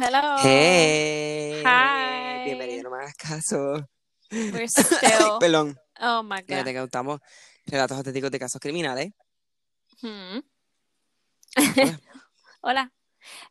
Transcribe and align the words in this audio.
hello. 0.00 0.36
Hey. 0.42 1.62
Hi. 1.64 2.44
Bienvenido, 2.44 2.84
no 2.84 2.90
me 2.90 3.02
hagas 3.02 3.14
caso. 3.14 3.88
We're 4.30 4.64
still. 4.68 5.38
Perdón. 5.38 5.76
Oh 6.00 6.22
my 6.22 6.40
God. 6.42 6.64
te 6.64 6.74
contamos 6.74 7.20
relatos 7.66 7.98
auténticos 7.98 8.30
de 8.30 8.38
casos 8.38 8.60
criminales. 8.60 9.12
Hmm. 10.00 10.40
Hola. 11.56 12.00
Hola. 12.62 12.92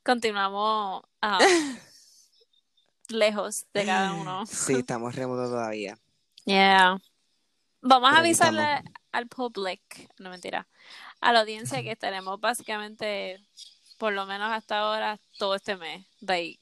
Continuamos 0.03 1.03
ah, 1.21 1.39
lejos 3.09 3.65
de 3.73 3.85
cada 3.85 4.13
uno. 4.13 4.45
Sí, 4.45 4.73
estamos 4.73 5.15
remotos 5.15 5.49
todavía. 5.49 5.97
Yeah. 6.45 6.97
Vamos 7.81 8.09
a 8.09 8.11
Pero 8.11 8.19
avisarle 8.19 8.61
estamos. 8.61 8.93
al 9.11 9.27
public, 9.27 9.81
no 10.19 10.29
mentira, 10.29 10.67
a 11.19 11.31
la 11.33 11.41
audiencia 11.41 11.81
que 11.83 11.91
estaremos 11.91 12.39
básicamente, 12.39 13.39
por 14.01 14.13
lo 14.13 14.25
menos 14.25 14.51
hasta 14.51 14.79
ahora, 14.79 15.19
todo 15.37 15.53
este 15.53 15.75
mes. 15.77 16.03
Like, 16.21 16.59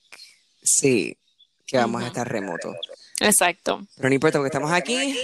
Sí, 0.62 1.18
que 1.66 1.78
vamos 1.78 2.04
a 2.04 2.08
estar 2.08 2.28
remotos. 2.30 2.76
exacto. 3.22 3.80
Pero 3.96 4.10
no 4.10 4.16
importa 4.16 4.40
porque 4.40 4.50
estamos 4.50 4.74
aquí. 4.74 5.16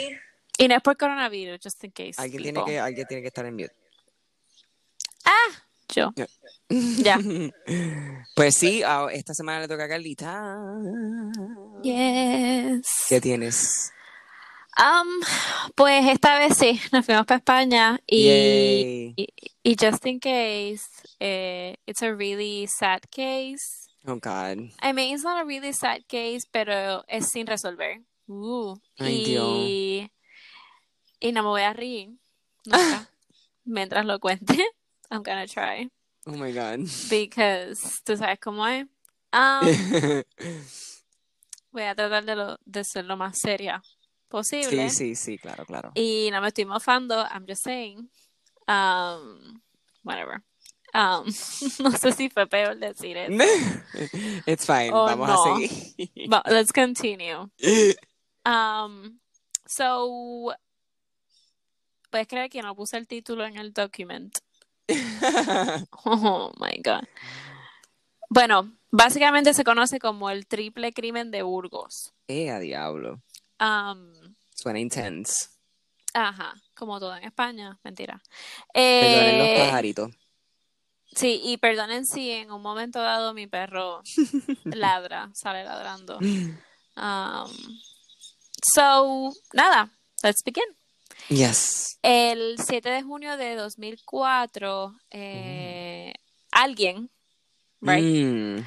Y 0.57 0.67
no 0.69 0.77
es 0.77 0.81
por 0.81 0.95
coronavirus, 0.95 1.59
just 1.61 1.83
in 1.83 1.91
case. 1.91 2.13
Alguien 2.15 2.41
tiene 2.41 2.63
que, 2.63 2.79
alguien 2.79 3.05
tiene 3.05 3.21
que 3.21 3.27
estar 3.27 3.45
en 3.45 3.55
mute. 3.55 3.75
Yo. 5.93 6.13
Ya. 6.15 6.27
Ya. 6.69 7.19
Pues 8.33 8.55
sí, 8.55 8.81
ah, 8.83 9.07
esta 9.11 9.33
semana 9.33 9.59
le 9.59 9.67
toca 9.67 9.83
a 9.83 9.89
Carlita. 9.89 10.55
Yes. 11.83 12.87
¿Qué 13.09 13.19
tienes? 13.19 13.91
Um, 14.77 15.07
pues 15.75 16.05
esta 16.07 16.37
vez 16.37 16.57
sí, 16.57 16.81
nos 16.91 17.05
fuimos 17.05 17.25
para 17.25 17.37
España 17.37 17.99
y, 18.05 19.13
y, 19.15 19.27
y 19.63 19.75
just 19.79 20.05
in 20.05 20.19
case, 20.19 20.83
eh, 21.19 21.77
it's 21.85 22.01
a 22.01 22.13
really 22.13 22.67
sad 22.67 22.99
case. 23.09 23.87
Oh, 24.05 24.15
God. 24.17 24.69
I 24.81 24.91
mean, 24.93 25.15
it's 25.15 25.23
not 25.23 25.41
a 25.41 25.45
really 25.45 25.71
sad 25.73 26.01
case, 26.07 26.45
pero 26.51 27.03
es 27.07 27.29
sin 27.31 27.47
resolver. 27.47 28.01
Uh, 28.27 28.75
Ay, 28.99 29.23
y, 29.37 30.11
y 31.19 31.31
no 31.31 31.43
me 31.43 31.49
voy 31.49 31.61
a 31.61 31.73
reír 31.73 32.09
nunca 32.65 33.07
mientras 33.65 34.05
lo 34.05 34.19
cuente. 34.19 34.57
I'm 35.11 35.21
gonna 35.23 35.47
try 35.47 35.87
Oh, 36.27 36.31
my 36.31 36.51
God. 36.51 36.79
because 37.09 38.01
tú 38.03 38.17
sabes 38.17 38.39
cómo 38.39 38.67
es. 38.67 38.85
Um, 39.35 39.67
voy 41.71 41.83
a 41.83 41.93
tratar 41.93 42.23
de, 42.23 42.35
lo, 42.37 42.57
de 42.65 42.83
ser 42.85 43.03
lo 43.03 43.17
más 43.17 43.37
seria 43.37 43.81
posible. 44.27 44.89
Sí, 44.89 44.95
sí, 44.95 45.15
sí, 45.15 45.37
claro, 45.37 45.65
claro. 45.65 45.91
Y 45.95 46.29
no 46.31 46.41
me 46.41 46.47
estoy 46.47 46.65
mofando, 46.65 47.25
I'm 47.31 47.45
just 47.47 47.63
saying. 47.63 48.09
Um, 48.67 49.61
whatever. 50.03 50.43
Um, 50.93 51.25
no 51.79 51.91
sé 51.91 52.11
si 52.13 52.29
fue 52.29 52.47
peor 52.47 52.77
decir 52.77 53.17
eso. 53.17 53.33
It's 54.47 54.65
fine, 54.65 54.91
vamos 54.91 55.27
no. 55.27 55.55
a 55.55 55.57
seguir. 55.57 56.27
But 56.29 56.47
let's 56.47 56.71
continue. 56.71 57.49
Um, 58.45 59.19
so, 59.65 60.53
puedes 62.09 62.27
creer 62.27 62.49
que 62.49 62.61
no 62.61 62.75
puse 62.75 62.97
el 62.97 63.07
título 63.07 63.45
en 63.45 63.57
el 63.57 63.73
document. 63.73 64.37
Oh 66.05 66.51
my 66.59 66.81
God. 66.83 67.03
Bueno, 68.29 68.71
básicamente 68.91 69.53
se 69.53 69.63
conoce 69.63 69.99
como 69.99 70.29
el 70.29 70.45
triple 70.47 70.93
crimen 70.93 71.31
de 71.31 71.41
Burgos. 71.43 72.13
eh, 72.27 72.49
a 72.51 72.59
diablo. 72.59 73.21
Um, 73.59 74.35
Suena 74.53 74.79
intense. 74.79 75.49
ajá, 76.13 76.53
como 76.75 76.99
todo 76.99 77.15
en 77.15 77.23
España, 77.23 77.79
mentira. 77.83 78.21
Perdonen 78.73 79.37
los 79.37 79.47
Eh, 79.47 79.55
pajaritos. 79.59 80.11
Sí, 81.15 81.41
y 81.43 81.57
perdonen 81.57 82.05
si 82.05 82.31
en 82.31 82.51
un 82.51 82.61
momento 82.61 82.99
dado 83.01 83.33
mi 83.33 83.47
perro 83.47 84.01
ladra, 84.65 85.29
sale 85.33 85.63
ladrando. 85.63 86.19
Um, 86.97 87.51
so, 88.73 89.33
nada, 89.51 89.91
let's 90.23 90.41
begin. 90.45 90.63
Yes. 91.27 91.99
El 92.01 92.55
7 92.57 92.89
de 92.89 93.03
junio 93.03 93.35
de 93.35 93.55
2004, 93.55 94.95
eh, 95.11 96.13
alguien, 96.51 97.11
right, 97.81 98.03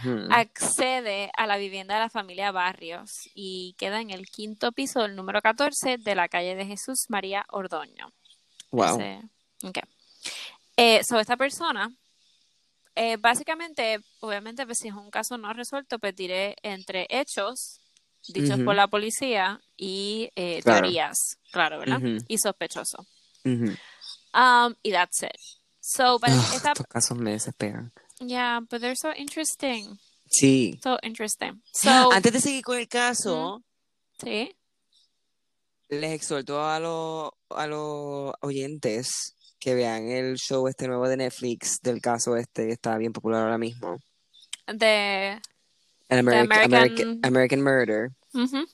Mhm. 0.04 0.30
accede 0.32 1.30
a 1.36 1.46
la 1.46 1.56
vivienda 1.56 1.94
de 1.94 2.00
la 2.00 2.10
familia 2.10 2.52
Barrios 2.52 3.28
y 3.34 3.74
queda 3.78 4.00
en 4.00 4.10
el 4.10 4.26
quinto 4.26 4.72
piso 4.72 5.02
del 5.02 5.16
número 5.16 5.40
14 5.42 5.96
de 5.98 6.14
la 6.14 6.28
calle 6.28 6.54
de 6.54 6.66
Jesús 6.66 7.06
María 7.08 7.44
Ordoño. 7.50 8.12
Wow. 8.70 9.00
Ese- 9.00 9.22
ok. 9.64 9.78
Eh, 10.76 11.00
so, 11.04 11.18
esta 11.18 11.36
persona, 11.36 11.90
eh, 12.94 13.16
básicamente, 13.16 14.00
obviamente, 14.20 14.64
pues, 14.66 14.78
si 14.78 14.88
es 14.88 14.94
un 14.94 15.10
caso 15.10 15.36
no 15.38 15.52
resuelto, 15.52 15.98
pues 15.98 16.14
diré 16.14 16.56
entre 16.62 17.06
hechos 17.10 17.80
dichos 18.28 18.58
por 18.60 18.74
la 18.74 18.88
policía 18.88 19.60
y 19.76 20.30
eh, 20.36 20.60
Claro. 20.62 20.82
teorías, 20.82 21.38
claro, 21.50 21.78
¿verdad? 21.78 21.98
Ujú. 21.98 22.18
Y 22.28 22.38
sospechoso. 22.38 23.06
Um, 24.34 24.74
y 24.82 24.92
that's 24.92 25.22
it. 25.22 25.30
So, 25.80 26.18
but 26.18 26.28
esta, 26.52 26.72
estos 26.72 26.86
casos 26.86 27.16
me 27.16 27.30
desesperan. 27.32 27.92
Yeah, 28.20 28.60
but 28.60 28.80
they're 28.80 28.94
so 28.96 29.12
interesting. 29.12 29.98
Sí. 30.30 30.78
So 30.82 30.98
interesting. 31.02 31.60
So, 31.72 32.12
Antes 32.12 32.32
de 32.32 32.40
seguir 32.40 32.62
con 32.62 32.76
el 32.78 32.86
caso, 32.88 33.62
sí. 34.22 34.54
les 35.90 36.12
exhorto 36.12 36.60
a 36.62 36.78
los, 36.80 37.30
a 37.50 37.66
los 37.66 38.32
oyentes 38.42 39.34
que 39.58 39.74
vean 39.74 40.08
el 40.08 40.36
show 40.36 40.68
este 40.68 40.86
nuevo 40.86 41.08
de 41.08 41.16
Netflix 41.16 41.78
del 41.82 42.00
caso 42.00 42.36
este 42.36 42.66
que 42.66 42.72
está 42.72 42.96
bien 42.98 43.12
popular 43.12 43.42
ahora 43.42 43.58
mismo. 43.58 43.98
De, 44.66 45.40
El 46.08 46.18
Ameri- 46.18 46.46
American- 46.46 46.64
American, 46.74 47.20
American 47.24 47.62
Murder. 47.62 48.10
ujú. 48.34 48.66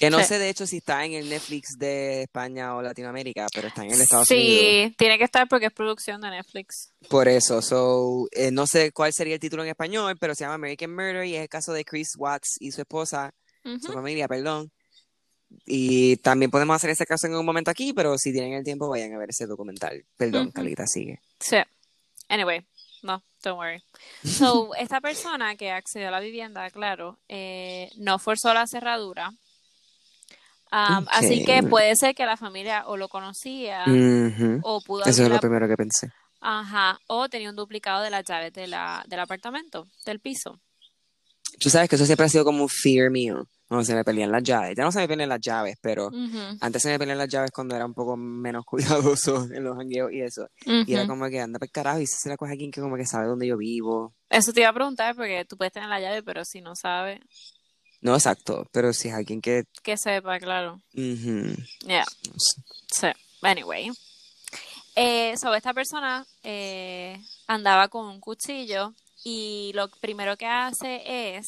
Que 0.00 0.08
no 0.10 0.18
Sí. 0.20 0.24
sé 0.24 0.38
de 0.38 0.48
hecho 0.48 0.66
si 0.66 0.78
está 0.78 1.04
en 1.04 1.12
el 1.12 1.28
Netflix 1.28 1.76
de 1.78 2.22
España 2.22 2.74
o 2.74 2.80
Latinoamérica, 2.82 3.46
pero 3.54 3.68
está 3.68 3.84
en 3.84 3.90
el 3.92 4.00
Estados 4.00 4.30
Unidos. 4.30 4.48
Sí, 4.60 4.94
tiene 4.96 5.18
que 5.18 5.24
estar 5.24 5.46
porque 5.46 5.66
es 5.66 5.72
producción 5.72 6.22
de 6.22 6.30
Netflix. 6.30 6.92
Por 7.10 7.28
eso, 7.28 7.60
so, 7.60 8.26
eh, 8.32 8.50
no 8.50 8.66
sé 8.66 8.92
cuál 8.92 9.12
sería 9.12 9.34
el 9.34 9.40
título 9.40 9.62
en 9.62 9.68
español, 9.68 10.16
pero 10.18 10.34
se 10.34 10.44
llama 10.44 10.54
American 10.54 10.90
Murder 10.94 11.26
y 11.26 11.36
es 11.36 11.42
el 11.42 11.48
caso 11.50 11.72
de 11.74 11.84
Chris 11.84 12.14
Watts 12.16 12.56
y 12.60 12.72
su 12.72 12.80
esposa, 12.80 13.34
su 13.62 13.92
familia, 13.92 14.26
perdón. 14.26 14.72
Y 15.66 16.16
también 16.18 16.50
podemos 16.50 16.76
hacer 16.76 16.90
ese 16.90 17.04
caso 17.04 17.26
en 17.26 17.34
un 17.34 17.44
momento 17.44 17.70
aquí, 17.70 17.92
pero 17.92 18.16
si 18.16 18.32
tienen 18.32 18.54
el 18.54 18.64
tiempo, 18.64 18.88
vayan 18.88 19.12
a 19.12 19.18
ver 19.18 19.28
ese 19.30 19.46
documental. 19.46 20.04
Perdón. 20.16 20.50
Carlita, 20.50 20.86
sigue. 20.86 21.20
Sí. 21.40 21.56
Anyway, 22.28 22.64
no, 23.02 23.22
don't 23.42 23.58
worry. 23.58 23.82
So, 24.24 24.74
esta 24.78 25.00
persona 25.02 25.56
que 25.56 25.70
accedió 25.72 26.08
a 26.08 26.10
la 26.12 26.20
vivienda, 26.20 26.70
claro, 26.70 27.18
eh, 27.28 27.90
no 27.96 28.18
forzó 28.18 28.54
la 28.54 28.66
cerradura. 28.66 29.30
Um, 30.72 31.06
Así 31.10 31.44
que 31.44 31.62
puede 31.64 31.96
ser 31.96 32.14
que 32.14 32.24
la 32.24 32.36
familia 32.36 32.84
o 32.86 32.96
lo 32.96 33.08
conocía 33.08 33.84
o 34.62 34.80
pudo 34.80 35.04
Eso 35.04 35.22
es 35.24 35.28
lo 35.28 35.34
la- 35.34 35.40
primero 35.40 35.66
que 35.68 35.76
pensé. 35.76 36.08
Ajá, 36.40 36.98
o 37.08 37.28
tenía 37.28 37.50
un 37.50 37.56
duplicado 37.56 38.02
de 38.02 38.10
las 38.10 38.24
llaves 38.24 38.52
de 38.52 38.66
la, 38.66 39.04
del 39.08 39.20
apartamento, 39.20 39.86
del 40.06 40.20
piso. 40.20 40.58
Tú 41.58 41.68
sabes 41.68 41.88
que 41.90 41.96
eso 41.96 42.06
siempre 42.06 42.24
ha 42.26 42.28
sido 42.28 42.44
como 42.44 42.62
un 42.62 42.68
fear 42.68 43.10
mío. 43.10 43.46
Cuando 43.66 43.84
se 43.84 43.94
me 43.94 44.02
pelean 44.04 44.32
las 44.32 44.42
llaves. 44.42 44.74
Ya 44.76 44.82
no 44.84 44.90
se 44.90 44.98
me 45.00 45.06
pelean 45.06 45.28
las 45.28 45.40
llaves, 45.40 45.76
pero 45.80 46.10
antes 46.60 46.82
se 46.82 46.88
me 46.88 46.98
pelean 46.98 47.18
las 47.18 47.28
llaves 47.28 47.50
cuando 47.52 47.76
era 47.76 47.84
un 47.86 47.94
poco 47.94 48.16
menos 48.16 48.64
cuidadoso 49.14 49.44
en 49.52 49.62
los 49.64 49.76
jangueos 49.76 50.12
y 50.12 50.22
eso. 50.22 50.48
Y 50.64 50.92
era 50.94 51.06
como 51.06 51.28
que 51.28 51.40
anda 51.40 51.58
por 51.58 51.70
carajo 51.70 52.00
y 52.00 52.06
se 52.06 52.28
la 52.28 52.36
coge 52.36 52.52
alguien 52.52 52.70
que 52.70 52.80
como 52.80 52.96
que 52.96 53.06
sabe 53.06 53.26
dónde 53.26 53.46
yo 53.46 53.56
vivo. 53.56 54.14
Eso 54.28 54.52
te 54.52 54.60
iba 54.60 54.70
a 54.70 54.72
preguntar 54.72 55.14
porque 55.14 55.44
tú 55.44 55.56
puedes 55.56 55.72
tener 55.72 55.88
la 55.88 56.00
llave, 56.00 56.22
pero 56.22 56.44
si 56.44 56.60
no 56.60 56.74
sabes, 56.74 57.20
No, 58.02 58.14
exacto, 58.14 58.66
pero 58.72 58.92
si 58.92 59.08
es 59.08 59.14
alguien 59.14 59.40
que... 59.40 59.64
que 59.82 59.96
sepa, 59.96 60.38
claro. 60.38 60.80
ujú, 60.94 61.54
Yeah. 61.86 62.04
no 62.28 62.34
sé. 62.38 62.62
Sí. 62.92 63.06
Anyway. 63.42 63.90
Eh, 64.96 65.34
so, 65.36 65.54
esta 65.54 65.72
persona 65.72 66.26
eh, 66.42 67.18
andaba 67.46 67.88
con 67.88 68.06
un 68.06 68.20
cuchillo 68.20 68.92
y 69.24 69.70
lo 69.74 69.88
primero 70.00 70.36
que 70.36 70.46
hace 70.46 71.02
es 71.36 71.46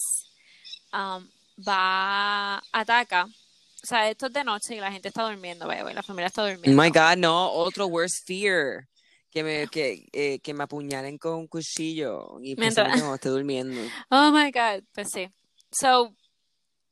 um, 0.93 1.26
va, 1.66 2.62
ataca. 2.72 3.25
O 3.25 3.87
sea, 3.87 4.08
esto 4.08 4.26
es 4.26 4.32
de 4.32 4.44
noche 4.44 4.76
y 4.76 4.81
la 4.81 4.93
gente 4.93 5.08
está 5.08 5.25
durmiendo, 5.25 5.66
way, 5.66 5.93
la 5.93 6.02
familia 6.05 6.28
está 6.28 6.43
Oh 6.44 6.46
durmiendo. 6.48 6.81
my 6.81 6.88
God, 6.90 7.16
no, 7.16 7.50
otro 7.50 7.87
worst 7.87 8.26
fear. 8.26 8.87
Que 9.31 9.43
me, 9.43 9.66
que, 9.69 10.06
eh, 10.12 10.38
que 10.40 10.52
me 10.52 10.64
apuñalen 10.64 11.16
con 11.16 11.34
un 11.34 11.46
cuchillo 11.48 12.38
y 12.43 12.55
Mientras- 12.55 12.69
especialmente 12.69 13.00
cuando 13.00 13.14
esté 13.14 13.28
durmiendo. 13.31 13.81
Oh 14.10 14.31
my 14.31 14.50
God, 14.52 14.84
pues 14.94 15.08
sí. 15.10 15.28
So, 15.72 16.14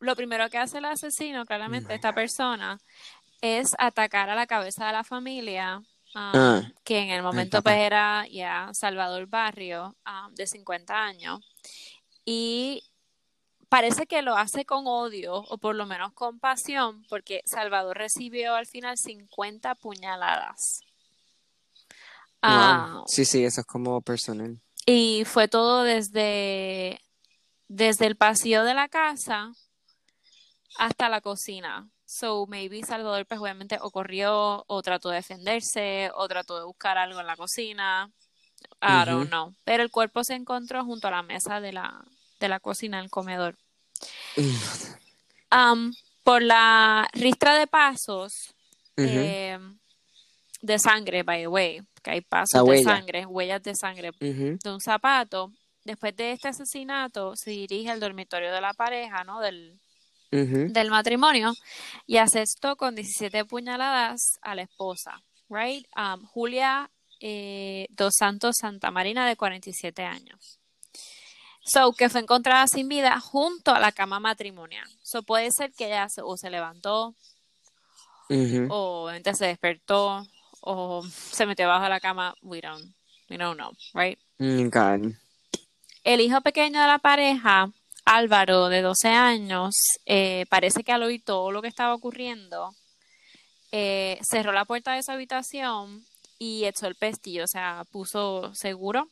lo 0.00 0.17
primero 0.17 0.49
que 0.50 0.58
hace 0.58 0.79
el 0.79 0.85
asesino, 0.87 1.44
claramente, 1.47 1.94
esta 1.94 2.14
persona, 2.14 2.79
es 3.41 3.75
atacar 3.79 4.29
a 4.31 4.35
la 4.35 4.47
cabeza 4.47 4.87
de 4.87 4.93
la 4.93 5.05
familia, 5.05 5.79
um, 5.79 5.85
Ah. 6.14 6.62
que 6.85 6.99
en 6.99 7.11
el 7.11 7.23
momento 7.23 7.58
papá. 7.58 7.70
pues 7.70 7.79
era 7.87 8.26
ya 8.29 8.70
Salvador 8.73 9.26
Barrio, 9.26 9.97
um, 10.06 10.35
de 10.35 10.47
50 10.47 10.94
años, 11.05 11.41
y 12.25 12.82
parece 13.69 14.06
que 14.06 14.23
lo 14.23 14.37
hace 14.37 14.64
con 14.64 14.87
odio, 14.87 15.35
o 15.37 15.58
por 15.58 15.75
lo 15.76 15.87
menos 15.87 16.12
con 16.12 16.38
pasión, 16.41 17.05
porque 17.08 17.43
Salvador 17.44 17.97
recibió 17.97 18.55
al 18.56 18.67
final 18.67 18.99
50 18.99 19.75
puñaladas. 19.76 20.81
Ah. 22.43 23.02
Sí, 23.06 23.25
sí, 23.25 23.44
eso 23.44 23.61
es 23.61 23.67
como 23.67 24.00
personal. 24.00 24.58
y 24.87 25.25
fue 25.26 25.47
todo 25.47 25.82
desde 25.85 26.99
desde 27.69 28.06
el 28.06 28.17
pasillo 28.17 28.64
de 28.64 28.75
la 28.75 28.88
casa 28.88 29.52
hasta 30.76 31.08
la 31.08 31.20
cocina. 31.20 31.88
So 32.05 32.46
maybe 32.46 32.82
Salvador 32.82 33.25
pues 33.26 33.40
obviamente 33.40 33.78
o 33.81 33.90
corrió 33.90 34.64
o 34.67 34.82
trató 34.82 35.11
de 35.11 35.17
defenderse 35.17 36.11
o 36.14 36.26
trató 36.26 36.58
de 36.58 36.64
buscar 36.64 36.99
algo 36.99 37.20
en 37.20 37.26
la 37.26 37.37
cocina. 37.37 38.11
I 38.82 39.05
don't 39.06 39.28
know. 39.28 39.55
Pero 39.64 39.82
el 39.82 39.90
cuerpo 39.90 40.25
se 40.25 40.34
encontró 40.34 40.84
junto 40.84 41.08
a 41.08 41.12
la 41.12 41.22
mesa 41.22 41.61
de 41.61 41.72
la, 41.72 42.05
de 42.40 42.49
la 42.49 42.61
cocina, 42.61 43.00
el 43.00 43.11
comedor. 43.11 43.56
Um, 45.52 45.93
por 46.22 46.43
la 46.43 47.08
ristra 47.12 47.56
de 47.56 47.66
pasos 47.66 48.55
eh, 48.96 49.58
de 50.61 50.78
sangre, 50.78 51.23
by 51.23 51.43
the 51.43 51.46
way, 51.49 51.81
que 52.02 52.11
hay 52.11 52.20
pasos 52.20 52.66
de 52.66 52.82
sangre, 52.82 53.26
huellas 53.26 53.62
de 53.62 53.75
sangre 53.75 54.11
de 54.19 54.58
un 54.64 54.81
zapato. 54.81 55.52
Después 55.84 56.14
de 56.16 56.32
este 56.32 56.49
asesinato, 56.49 57.34
se 57.37 57.50
dirige 57.50 57.90
al 57.90 58.00
dormitorio 58.00 58.52
de 58.52 58.61
la 58.61 58.75
pareja, 58.75 59.25
¿no? 59.25 59.40
Del, 59.40 59.81
del 60.30 60.90
matrimonio 60.90 61.52
y 62.06 62.18
asestó 62.18 62.76
con 62.76 62.94
17 62.94 63.44
puñaladas 63.44 64.38
a 64.42 64.54
la 64.54 64.62
esposa, 64.62 65.22
right? 65.48 65.86
Um, 65.96 66.24
Julia 66.26 66.90
eh, 67.20 67.86
Dos 67.90 68.14
Santos 68.18 68.56
Santa 68.58 68.90
Marina, 68.90 69.28
de 69.28 69.36
47 69.36 70.02
años. 70.04 70.58
So, 71.62 71.92
que 71.92 72.08
fue 72.08 72.22
encontrada 72.22 72.66
sin 72.66 72.88
vida 72.88 73.20
junto 73.20 73.72
a 73.74 73.78
la 73.78 73.92
cama 73.92 74.18
matrimonial. 74.18 74.88
So, 75.02 75.22
puede 75.22 75.50
ser 75.52 75.72
que 75.72 75.86
ella 75.86 76.08
se, 76.08 76.22
o 76.22 76.36
se 76.36 76.48
levantó, 76.50 77.14
o 78.70 79.10
entonces 79.10 79.38
se 79.38 79.46
despertó, 79.46 80.26
o 80.62 81.02
se 81.04 81.46
metió 81.46 81.68
bajo 81.68 81.88
la 81.88 82.00
cama. 82.00 82.34
We 82.42 82.60
don't, 82.60 82.94
we 83.28 83.36
don't 83.36 83.56
know, 83.58 83.72
right? 83.92 84.18
Mm, 84.38 84.70
El 86.02 86.20
hijo 86.20 86.40
pequeño 86.40 86.80
de 86.80 86.86
la 86.86 86.98
pareja 86.98 87.70
Álvaro, 88.10 88.68
de 88.68 88.82
12 88.82 89.08
años, 89.08 89.76
eh, 90.04 90.44
parece 90.50 90.82
que 90.82 90.90
al 90.90 91.04
oír 91.04 91.22
todo 91.24 91.52
lo 91.52 91.62
que 91.62 91.68
estaba 91.68 91.94
ocurriendo, 91.94 92.74
eh, 93.70 94.18
cerró 94.28 94.50
la 94.50 94.64
puerta 94.64 94.94
de 94.94 95.02
su 95.04 95.12
habitación 95.12 96.04
y 96.36 96.64
echó 96.64 96.88
el 96.88 96.96
pestillo, 96.96 97.44
o 97.44 97.46
sea, 97.46 97.84
puso 97.92 98.52
seguro. 98.52 99.08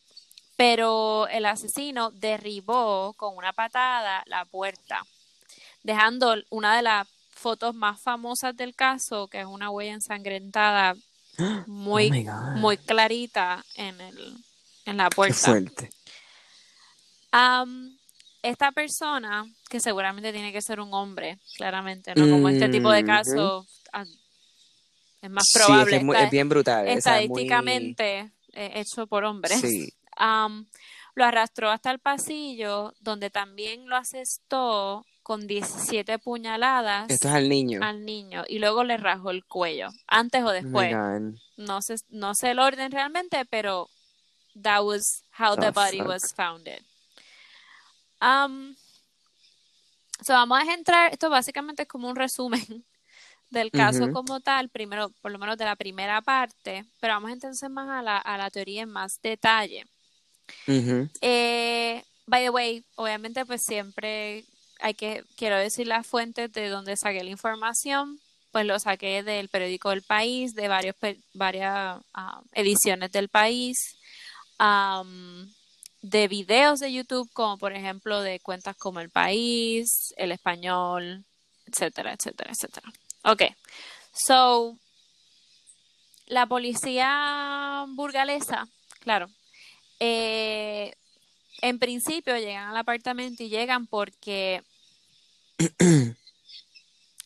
Pero 0.56 1.28
el 1.28 1.46
asesino 1.46 2.10
derribó 2.10 3.12
con 3.12 3.36
una 3.36 3.52
patada 3.52 4.24
la 4.26 4.44
puerta, 4.46 5.04
dejando 5.84 6.34
una 6.50 6.74
de 6.74 6.82
las 6.82 7.06
fotos 7.30 7.76
más 7.76 8.02
famosas 8.02 8.56
del 8.56 8.74
caso, 8.74 9.28
que 9.28 9.38
es 9.38 9.46
una 9.46 9.70
huella 9.70 9.92
ensangrentada 9.92 10.96
muy, 11.68 12.26
oh 12.28 12.56
muy 12.56 12.76
clarita 12.76 13.64
en, 13.76 14.00
el, 14.00 14.36
en 14.86 14.96
la 14.96 15.08
puerta. 15.08 15.36
Qué 15.36 15.40
fuerte 15.40 15.90
esta 18.42 18.72
persona, 18.72 19.44
que 19.68 19.80
seguramente 19.80 20.32
tiene 20.32 20.52
que 20.52 20.62
ser 20.62 20.80
un 20.80 20.92
hombre, 20.94 21.38
claramente, 21.56 22.12
¿no? 22.14 22.28
Como 22.30 22.48
este 22.48 22.68
tipo 22.68 22.90
de 22.90 23.04
casos 23.04 23.66
ah, 23.92 24.04
es 25.20 25.30
más 25.30 25.50
probable. 25.52 26.00
Sí, 26.00 26.06
es, 26.16 26.30
bien 26.30 26.48
brutal. 26.48 26.88
Estadísticamente 26.88 28.30
eh, 28.52 28.72
hecho 28.74 29.06
por 29.06 29.24
hombres. 29.24 29.62
lo 31.14 31.24
arrastró 31.24 31.70
hasta 31.70 31.90
el 31.90 31.98
pasillo, 31.98 32.94
donde 33.00 33.30
también 33.30 33.88
lo 33.88 33.96
asestó 33.96 35.04
con 35.22 35.46
17 35.46 36.18
puñaladas. 36.20 37.10
Esto 37.10 37.28
es 37.28 37.34
al 37.34 37.48
niño. 37.48 37.80
Al 37.82 38.04
niño. 38.04 38.44
Y 38.48 38.60
luego 38.60 38.84
le 38.84 38.96
rajó 38.96 39.30
el 39.30 39.44
cuello, 39.44 39.88
antes 40.06 40.42
o 40.42 40.50
después. 40.50 40.94
no 41.56 41.82
sé, 41.82 41.96
no 42.08 42.34
sé 42.34 42.52
el 42.52 42.60
orden 42.60 42.90
realmente, 42.92 43.44
pero 43.44 43.90
that 44.62 44.82
was 44.82 45.24
how 45.38 45.56
the 45.56 45.70
body 45.70 46.00
was 46.00 46.32
founded. 46.34 46.82
Um, 48.20 48.74
so 50.22 50.32
vamos 50.32 50.58
a 50.58 50.74
entrar, 50.74 51.12
esto 51.12 51.30
básicamente 51.30 51.82
es 51.82 51.88
como 51.88 52.08
un 52.08 52.16
resumen 52.16 52.84
del 53.50 53.70
caso 53.70 54.10
como 54.10 54.40
tal, 54.40 54.68
primero, 54.68 55.10
por 55.22 55.30
lo 55.30 55.38
menos 55.38 55.56
de 55.56 55.64
la 55.64 55.76
primera 55.76 56.20
parte, 56.20 56.84
pero 57.00 57.14
vamos 57.14 57.30
entonces 57.30 57.70
más 57.70 57.88
a 57.88 58.02
la, 58.02 58.18
a 58.18 58.36
la 58.36 58.50
teoría 58.50 58.82
en 58.82 58.90
más 58.90 59.20
detalle. 59.22 59.86
eh, 61.20 62.02
by 62.26 62.44
the 62.44 62.50
way, 62.50 62.84
obviamente 62.96 63.44
pues 63.46 63.62
siempre 63.64 64.44
hay 64.80 64.94
que, 64.94 65.24
quiero 65.36 65.56
decir 65.56 65.86
las 65.86 66.06
fuentes 66.06 66.52
de 66.52 66.68
donde 66.68 66.96
saqué 66.96 67.24
la 67.24 67.30
información, 67.30 68.20
pues 68.52 68.66
lo 68.66 68.78
saqué 68.78 69.22
del 69.22 69.48
periódico 69.48 69.92
El 69.92 70.02
País, 70.02 70.54
de 70.54 70.68
varios, 70.68 70.96
varias 71.34 72.00
ah, 72.14 72.40
ediciones 72.52 73.10
del 73.12 73.28
País. 73.28 73.96
Um, 74.58 75.48
de 76.02 76.28
videos 76.28 76.80
de 76.80 76.92
YouTube, 76.92 77.30
como 77.32 77.58
por 77.58 77.72
ejemplo 77.72 78.20
de 78.22 78.40
cuentas 78.40 78.76
como 78.76 79.00
El 79.00 79.10
País, 79.10 80.14
El 80.16 80.32
Español, 80.32 81.24
etcétera, 81.66 82.12
etcétera, 82.12 82.52
etcétera. 82.52 82.92
Ok, 83.24 83.42
so, 84.12 84.76
la 86.26 86.46
policía 86.46 87.84
burgalesa, 87.88 88.68
claro, 89.00 89.28
eh, 90.00 90.94
en 91.60 91.78
principio 91.78 92.36
llegan 92.36 92.68
al 92.68 92.76
apartamento 92.76 93.42
y 93.42 93.48
llegan 93.48 93.86
porque 93.86 94.62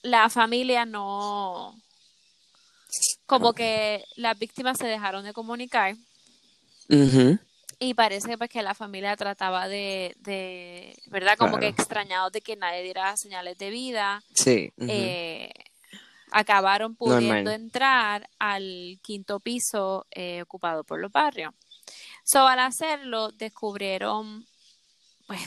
la 0.02 0.30
familia 0.30 0.86
no, 0.86 1.78
como 3.26 3.52
que 3.52 4.04
las 4.16 4.38
víctimas 4.38 4.78
se 4.78 4.86
dejaron 4.86 5.24
de 5.24 5.32
comunicar. 5.32 5.96
Y 7.82 7.94
parece 7.94 8.38
pues 8.38 8.48
que 8.48 8.62
la 8.62 8.74
familia 8.74 9.16
trataba 9.16 9.66
de, 9.66 10.14
de 10.20 10.96
¿verdad? 11.06 11.36
Como 11.36 11.58
que 11.58 11.66
extrañados 11.66 12.30
de 12.30 12.40
que 12.40 12.54
nadie 12.54 12.84
diera 12.84 13.16
señales 13.16 13.58
de 13.58 13.70
vida. 13.70 14.22
Sí. 14.32 14.72
Eh, 14.78 15.52
acabaron 16.30 16.94
pudiendo 16.94 17.50
entrar 17.50 18.30
al 18.38 19.00
quinto 19.02 19.40
piso 19.40 20.06
eh, 20.12 20.42
ocupado 20.42 20.84
por 20.84 21.00
los 21.00 21.10
barrios. 21.10 21.52
So, 22.22 22.46
al 22.46 22.60
hacerlo, 22.60 23.32
descubrieron, 23.32 24.46
pues, 25.26 25.40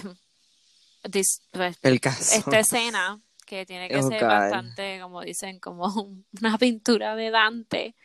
pues 1.51 1.77
El 1.83 2.01
caso. 2.01 2.35
esta 2.35 2.59
escena 2.59 3.17
que 3.45 3.65
tiene 3.65 3.87
que 3.87 3.95
oh, 3.95 4.09
ser 4.09 4.25
bastante, 4.25 4.99
como 4.99 5.21
dicen, 5.21 5.61
como 5.61 5.87
una 6.41 6.57
pintura 6.57 7.15
de 7.15 7.31
Dante. 7.31 7.95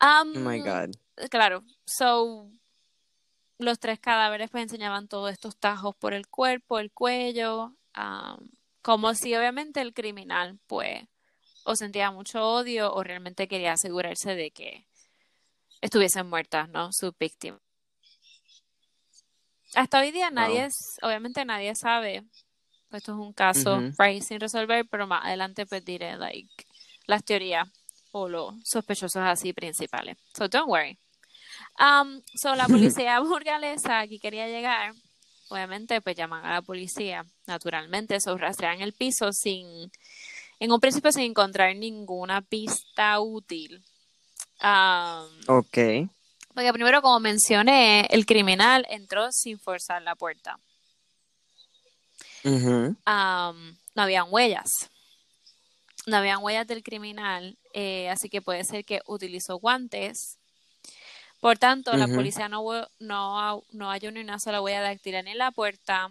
oh 0.00 0.24
my 0.24 0.58
God. 0.60 0.96
Claro, 1.28 1.64
so 1.84 2.48
los 3.58 3.78
tres 3.78 3.98
cadáveres 3.98 4.50
pues 4.50 4.62
enseñaban 4.62 5.08
todos 5.08 5.32
estos 5.32 5.56
tajos 5.56 5.94
por 5.96 6.14
el 6.14 6.28
cuerpo, 6.28 6.78
el 6.78 6.92
cuello, 6.92 7.74
como 8.82 9.14
si 9.14 9.34
obviamente 9.34 9.80
el 9.80 9.92
criminal 9.92 10.58
pues 10.66 11.04
o 11.64 11.76
sentía 11.76 12.10
mucho 12.10 12.42
odio 12.42 12.94
o 12.94 13.02
realmente 13.02 13.48
quería 13.48 13.72
asegurarse 13.72 14.34
de 14.34 14.50
que 14.50 14.86
estuviesen 15.80 16.28
muertas, 16.28 16.68
¿no? 16.70 16.92
Sus 16.92 17.12
víctimas. 17.18 17.60
Hasta 19.74 20.00
hoy 20.00 20.12
día 20.12 20.30
nadie 20.30 20.64
es, 20.64 20.74
obviamente 21.02 21.44
nadie 21.44 21.74
sabe, 21.74 22.24
pues 22.88 23.02
esto 23.02 23.12
es 23.12 23.18
un 23.18 23.32
caso 23.34 23.80
sin 24.22 24.40
resolver, 24.40 24.88
pero 24.88 25.06
más 25.06 25.26
adelante 25.26 25.66
pues 25.66 25.84
diré 25.84 26.16
like 26.16 26.64
las 27.06 27.22
teorías 27.24 27.68
o 28.12 28.28
los 28.28 28.54
sospechosos 28.64 29.22
así 29.22 29.52
principales. 29.52 30.16
So 30.34 30.48
don't 30.48 30.68
worry. 30.68 30.98
Um, 31.78 32.22
so, 32.34 32.54
la 32.54 32.66
policía 32.68 33.20
burgalesa 33.20 34.00
aquí 34.00 34.18
quería 34.18 34.48
llegar, 34.48 34.94
obviamente, 35.48 36.00
pues 36.00 36.16
llaman 36.16 36.44
a 36.44 36.54
la 36.54 36.62
policía, 36.62 37.24
naturalmente, 37.46 38.20
so, 38.20 38.36
rastrean 38.36 38.80
el 38.80 38.92
piso 38.92 39.32
sin, 39.32 39.90
en 40.58 40.72
un 40.72 40.80
principio 40.80 41.12
sin 41.12 41.22
encontrar 41.22 41.74
ninguna 41.76 42.42
pista 42.42 43.20
útil. 43.20 43.82
Um, 44.60 45.28
ok. 45.46 46.08
Porque 46.52 46.72
primero, 46.72 47.00
como 47.00 47.20
mencioné, 47.20 48.06
el 48.10 48.26
criminal 48.26 48.84
entró 48.90 49.28
sin 49.30 49.60
forzar 49.60 50.02
la 50.02 50.16
puerta. 50.16 50.58
Um, 52.44 53.76
no 53.94 54.02
habían 54.02 54.26
huellas. 54.28 54.68
No 56.06 56.16
habían 56.16 56.42
huellas 56.42 56.66
del 56.66 56.82
criminal, 56.82 57.58
eh, 57.74 58.08
así 58.08 58.28
que 58.30 58.40
puede 58.40 58.64
ser 58.64 58.84
que 58.84 59.02
utilizó 59.06 59.58
guantes 59.58 60.37
por 61.40 61.56
tanto, 61.56 61.96
la 61.96 62.08
policía 62.08 62.48
no, 62.48 62.64
no, 62.98 63.62
no 63.70 63.90
halló 63.90 64.10
ni 64.10 64.20
una 64.20 64.40
sola 64.40 64.60
huella 64.60 64.80
dactilar 64.80 65.22
ni 65.24 65.30
en 65.30 65.38
la 65.38 65.52
puerta, 65.52 66.10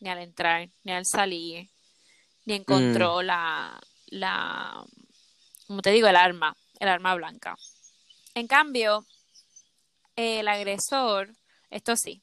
ni 0.00 0.08
al 0.08 0.18
entrar, 0.18 0.68
ni 0.82 0.92
al 0.92 1.06
salir, 1.06 1.68
ni 2.44 2.54
encontró 2.54 3.18
mm. 3.18 3.24
la, 3.24 3.80
la, 4.06 4.84
como 5.68 5.80
te 5.80 5.90
digo, 5.90 6.08
el 6.08 6.16
arma, 6.16 6.56
el 6.80 6.88
arma 6.88 7.14
blanca. 7.14 7.56
En 8.34 8.48
cambio, 8.48 9.06
el 10.16 10.48
agresor, 10.48 11.36
esto 11.70 11.94
sí, 11.94 12.22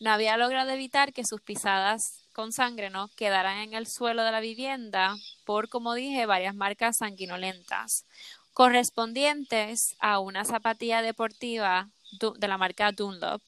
no 0.00 0.10
había 0.10 0.36
logrado 0.36 0.70
evitar 0.70 1.12
que 1.12 1.24
sus 1.24 1.40
pisadas 1.40 2.26
con 2.32 2.52
sangre 2.52 2.90
no 2.90 3.08
quedaran 3.14 3.58
en 3.58 3.74
el 3.74 3.86
suelo 3.86 4.24
de 4.24 4.32
la 4.32 4.40
vivienda 4.40 5.14
por, 5.44 5.68
como 5.68 5.94
dije, 5.94 6.26
varias 6.26 6.56
marcas 6.56 6.96
sanguinolentas 6.96 8.06
correspondientes 8.52 9.96
a 9.98 10.18
una 10.18 10.44
zapatilla 10.44 11.02
deportiva 11.02 11.88
de 12.36 12.48
la 12.48 12.58
marca 12.58 12.92
Dunlop 12.92 13.42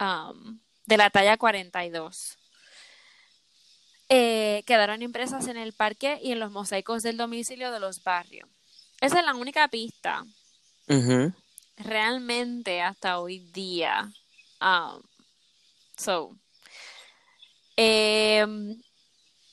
um, 0.00 0.60
de 0.86 0.96
la 0.96 1.10
talla 1.10 1.36
42. 1.36 2.38
eh, 4.08 4.62
quedaron 4.66 5.02
impresas 5.02 5.48
en 5.48 5.56
el 5.56 5.72
parque 5.72 6.18
y 6.22 6.32
en 6.32 6.40
los 6.40 6.50
mosaicos 6.50 7.02
del 7.02 7.16
domicilio 7.16 7.70
de 7.70 7.80
los 7.80 8.02
barrios. 8.02 8.48
Esa 9.00 9.20
es 9.20 9.24
la 9.24 9.34
única 9.34 9.68
pista 9.68 10.24
realmente 11.76 12.80
hasta 12.80 13.20
hoy 13.20 13.40
día. 13.52 14.10
Um, 14.60 15.02
so, 15.96 16.36
em, 17.76 18.80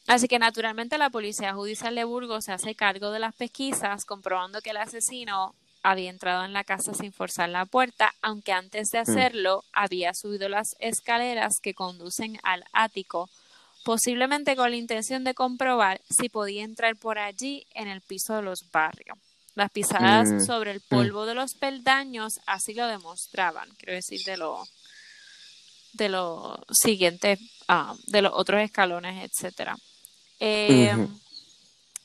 así 0.08 0.28
que 0.28 0.40
naturalmente 0.40 0.98
la 0.98 1.10
Policía 1.10 1.54
Judicial 1.54 1.96
de 1.96 2.04
Burgos 2.04 2.46
se 2.46 2.52
hace 2.52 2.76
cargo 2.76 3.12
de 3.12 3.20
las 3.20 3.36
pesquisas, 3.36 4.06
comprobando 4.06 4.62
que 4.62 4.72
el 4.72 4.78
asesino 4.78 5.56
había 5.84 6.10
entrado 6.10 6.46
en 6.46 6.54
la 6.54 6.64
casa 6.64 6.94
sin 6.94 7.14
forzar 7.14 7.50
la 7.50 7.66
puerta, 7.66 8.14
aunque 8.22 8.52
antes 8.52 8.90
de 8.90 8.98
hacerlo 8.98 9.64
había 9.72 10.14
subido 10.14 10.50
las 10.50 10.76
escaleras 10.80 11.60
que 11.62 11.76
conducen 11.76 12.40
al 12.44 12.66
ático, 12.74 13.30
posiblemente 13.84 14.56
con 14.56 14.72
la 14.72 14.78
intención 14.78 15.24
de 15.24 15.36
comprobar 15.36 16.02
si 16.10 16.28
podía 16.28 16.64
entrar 16.64 16.96
por 16.96 17.20
allí 17.20 17.68
en 17.76 17.88
el 17.88 18.02
piso 18.02 18.36
de 18.36 18.42
los 18.42 18.72
barrios. 18.72 19.18
Las 19.54 19.72
pisadas 19.72 20.30
Mm, 20.30 20.40
sobre 20.46 20.72
el 20.72 20.82
polvo 20.82 21.26
de 21.26 21.36
los 21.36 21.54
peldaños 21.54 22.34
así 22.46 22.74
lo 22.74 22.88
demostraban, 22.88 23.70
quiero 23.78 23.94
decir, 23.94 24.22
de 24.26 24.38
lo 24.38 24.68
de 25.94 26.10
los 26.10 26.60
siguientes, 26.72 27.40
ah, 27.70 27.96
de 28.08 28.22
los 28.22 28.34
otros 28.36 28.60
escalones, 28.62 29.24
etcétera. 29.24 29.78
Eh, 30.39 30.92
Ujú. 30.96 31.20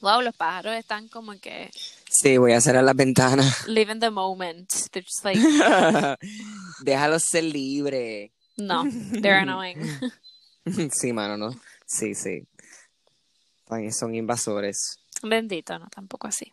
Wow, 0.00 0.22
los 0.22 0.34
pájaros 0.34 0.74
están 0.76 1.08
como 1.08 1.38
que 1.38 1.70
Sí, 2.08 2.38
voy 2.38 2.52
a 2.52 2.60
cerrar 2.60 2.84
las 2.84 2.96
ventanas. 2.96 3.66
living 3.68 4.00
the 4.00 4.10
moment. 4.10 4.70
They're 4.92 5.04
just 5.04 5.24
like, 5.24 5.38
Déjalos 6.82 7.22
ser 7.30 7.44
libres. 7.44 8.30
no, 8.56 8.84
they're 9.20 9.38
annoying. 9.40 9.78
Sí, 10.92 11.12
mano, 11.12 11.36
¿no? 11.36 11.58
Sí, 11.86 12.14
sí. 12.14 12.46
Ay, 13.68 13.90
Son 13.92 14.14
invasores. 14.14 14.98
Bendito, 15.22 15.78
no, 15.78 15.88
tampoco 15.88 16.28
así. 16.28 16.52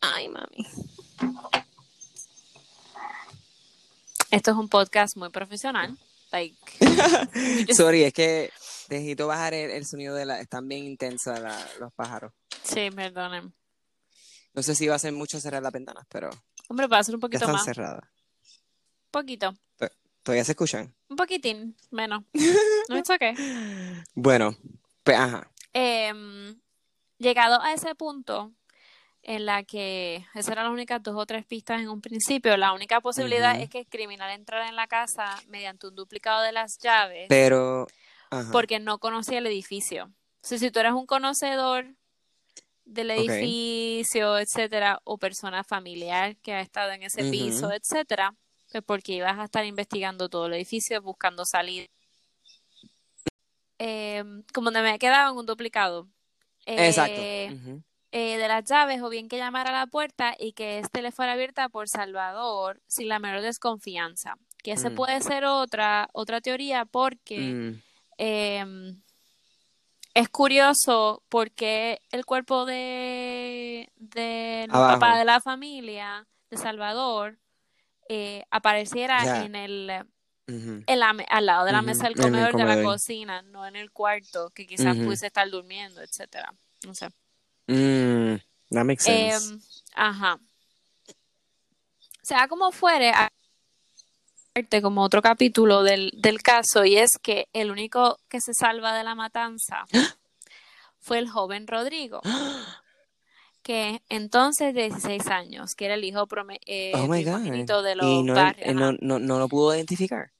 Ay, 0.00 0.28
mami. 0.28 0.66
Esto 4.30 4.50
es 4.50 4.56
un 4.56 4.68
podcast 4.68 5.16
muy 5.16 5.28
profesional. 5.30 5.96
Like, 6.32 6.56
Sorry, 7.74 8.04
es 8.04 8.12
que 8.12 8.50
necesito 8.88 9.26
bajar 9.26 9.54
el, 9.54 9.70
el 9.70 9.86
sonido 9.86 10.14
de 10.14 10.26
la... 10.26 10.40
Están 10.40 10.66
bien 10.68 10.84
intensas 10.84 11.40
los 11.78 11.92
pájaros. 11.94 12.32
sí, 12.62 12.90
perdonen. 12.90 13.54
No 14.54 14.62
sé 14.62 14.74
si 14.76 14.86
va 14.86 14.94
a 14.94 14.98
ser 15.00 15.12
mucho 15.12 15.40
cerrar 15.40 15.62
las 15.62 15.72
ventanas, 15.72 16.06
pero 16.08 16.30
Hombre, 16.68 16.86
va 16.86 16.98
a 16.98 17.04
ser 17.04 17.14
un 17.16 17.20
ya 17.20 17.22
poquito 17.22 17.44
están 17.44 17.54
más. 17.56 17.64
cerradas. 17.64 18.04
Poquito. 19.10 19.54
¿Todavía 20.22 20.44
se 20.44 20.52
escuchan? 20.52 20.94
Un 21.08 21.16
poquitín 21.16 21.76
menos. 21.90 22.24
No, 22.88 22.96
it's 22.98 23.10
okay. 23.10 23.34
Bueno, 24.14 24.56
pues 25.02 25.18
ajá. 25.18 25.50
Em, 25.72 26.58
llegado 27.18 27.60
a 27.62 27.72
ese 27.72 27.94
punto 27.94 28.52
en 29.22 29.46
la 29.46 29.64
que 29.64 30.24
esas 30.34 30.48
eran 30.48 30.64
las 30.66 30.72
únicas 30.72 31.02
dos 31.02 31.14
o 31.16 31.26
tres 31.26 31.44
pistas 31.46 31.80
en 31.80 31.88
un 31.88 32.00
principio, 32.00 32.56
la 32.56 32.72
única 32.72 33.00
posibilidad 33.00 33.58
es 33.58 33.68
que 33.70 33.80
el 33.80 33.86
criminal 33.86 34.30
entrara 34.30 34.68
en 34.68 34.76
la 34.76 34.86
casa 34.86 35.24
mediante 35.48 35.86
un 35.88 35.94
duplicado 35.94 36.42
de 36.42 36.52
las 36.52 36.78
llaves 36.78 37.26
Pero... 37.28 37.86
Ajá. 38.34 38.52
porque 38.52 38.78
no 38.80 38.98
conocía 38.98 39.38
el 39.38 39.46
edificio. 39.46 40.06
O 40.06 40.46
sea, 40.46 40.58
si 40.58 40.70
tú 40.70 40.80
eres 40.80 40.92
un 40.92 41.06
conocedor 41.06 41.86
del 42.84 43.10
edificio, 43.12 44.38
etcétera, 44.38 45.00
o 45.04 45.16
persona 45.18 45.64
familiar 45.64 46.36
que 46.36 46.52
ha 46.52 46.60
estado 46.60 46.92
en 46.92 47.02
ese 47.02 47.24
piso, 47.30 47.72
etcétera, 47.72 48.34
pues 48.70 48.82
porque 48.84 49.12
ibas 49.12 49.38
a 49.38 49.44
estar 49.44 49.64
investigando 49.64 50.28
todo 50.28 50.46
el 50.46 50.54
edificio, 50.54 51.00
buscando 51.00 51.44
salir. 51.46 51.88
Eh, 53.78 54.22
como 54.52 54.70
no 54.70 54.82
me 54.82 54.98
quedaba 54.98 55.30
en 55.30 55.36
un 55.36 55.46
duplicado. 55.46 56.08
Exacto. 56.66 57.12
eh, 57.16 57.80
eh, 58.12 58.38
de 58.38 58.48
las 58.48 58.64
llaves 58.64 59.02
o 59.02 59.08
bien 59.08 59.28
que 59.28 59.36
llamara 59.38 59.70
a 59.70 59.72
la 59.84 59.86
puerta 59.86 60.34
y 60.38 60.52
que 60.52 60.78
éste 60.78 61.02
le 61.02 61.10
fuera 61.10 61.32
abierta 61.32 61.68
por 61.68 61.88
Salvador 61.88 62.80
sin 62.86 63.08
la 63.08 63.18
menor 63.18 63.40
desconfianza. 63.42 64.36
Que 64.62 64.72
esa 64.72 64.90
Mm. 64.90 64.94
puede 64.94 65.20
ser 65.20 65.44
otra, 65.44 66.08
otra 66.12 66.40
teoría 66.40 66.84
porque 66.84 67.38
Mm, 67.38 67.82
eh, 68.18 68.64
es 70.14 70.28
curioso 70.28 71.22
porque 71.28 72.00
el 72.12 72.24
cuerpo 72.24 72.64
de 72.64 73.90
del 73.96 74.70
Abajo. 74.70 75.00
papá 75.00 75.18
de 75.18 75.24
la 75.24 75.40
familia 75.40 76.26
de 76.50 76.56
Salvador 76.56 77.38
eh, 78.08 78.44
apareciera 78.50 79.44
en 79.44 79.56
el 79.56 79.90
en 80.46 81.00
la 81.00 81.16
al 81.30 81.46
lado 81.46 81.64
de 81.64 81.72
la 81.72 81.82
mesa 81.82 82.04
del 82.04 82.16
comedor 82.16 82.54
de 82.54 82.64
la 82.64 82.82
cocina, 82.82 83.42
no 83.42 83.66
en 83.66 83.76
el 83.76 83.90
cuarto, 83.90 84.50
que 84.50 84.66
quizás 84.66 84.94
Ujú. 84.94 85.06
pudiese 85.06 85.26
estar 85.26 85.48
durmiendo, 85.50 86.00
etcétera. 86.00 86.52
No 86.86 86.94
sé. 86.94 87.08
Mm, 87.66 88.36
that 88.70 88.84
makes 88.84 89.04
sense. 89.04 89.52
Em, 89.52 89.60
ajá. 89.94 90.38
Sea 92.22 92.46
como 92.46 92.70
fuere, 92.72 93.12
hay 94.56 94.80
como 94.80 95.02
otro 95.02 95.20
capítulo 95.20 95.82
del, 95.82 96.12
del 96.14 96.40
caso, 96.40 96.84
y 96.84 96.96
es 96.96 97.18
que 97.20 97.48
el 97.52 97.72
único 97.72 98.18
que 98.28 98.40
se 98.40 98.54
salva 98.54 98.96
de 98.96 99.02
la 99.02 99.16
matanza 99.16 99.84
fue 101.00 101.18
el 101.18 101.28
joven 101.28 101.66
Rodrigo, 101.66 102.20
que 103.64 104.00
entonces 104.08 104.72
de 104.72 104.82
16 104.90 105.26
años, 105.26 105.74
que 105.74 105.86
era 105.86 105.94
el 105.94 106.04
hijo 106.04 106.28
eh, 106.66 106.92
oh 106.94 107.08
primogénito 107.10 107.82
de 107.82 107.96
los 107.96 108.06
Y 108.06 108.22
no, 108.22 108.34
barrios. 108.34 108.74
no, 108.76 108.92
no, 109.00 109.18
no 109.18 109.38
lo 109.40 109.48
pudo 109.48 109.74
identificar. 109.74 110.30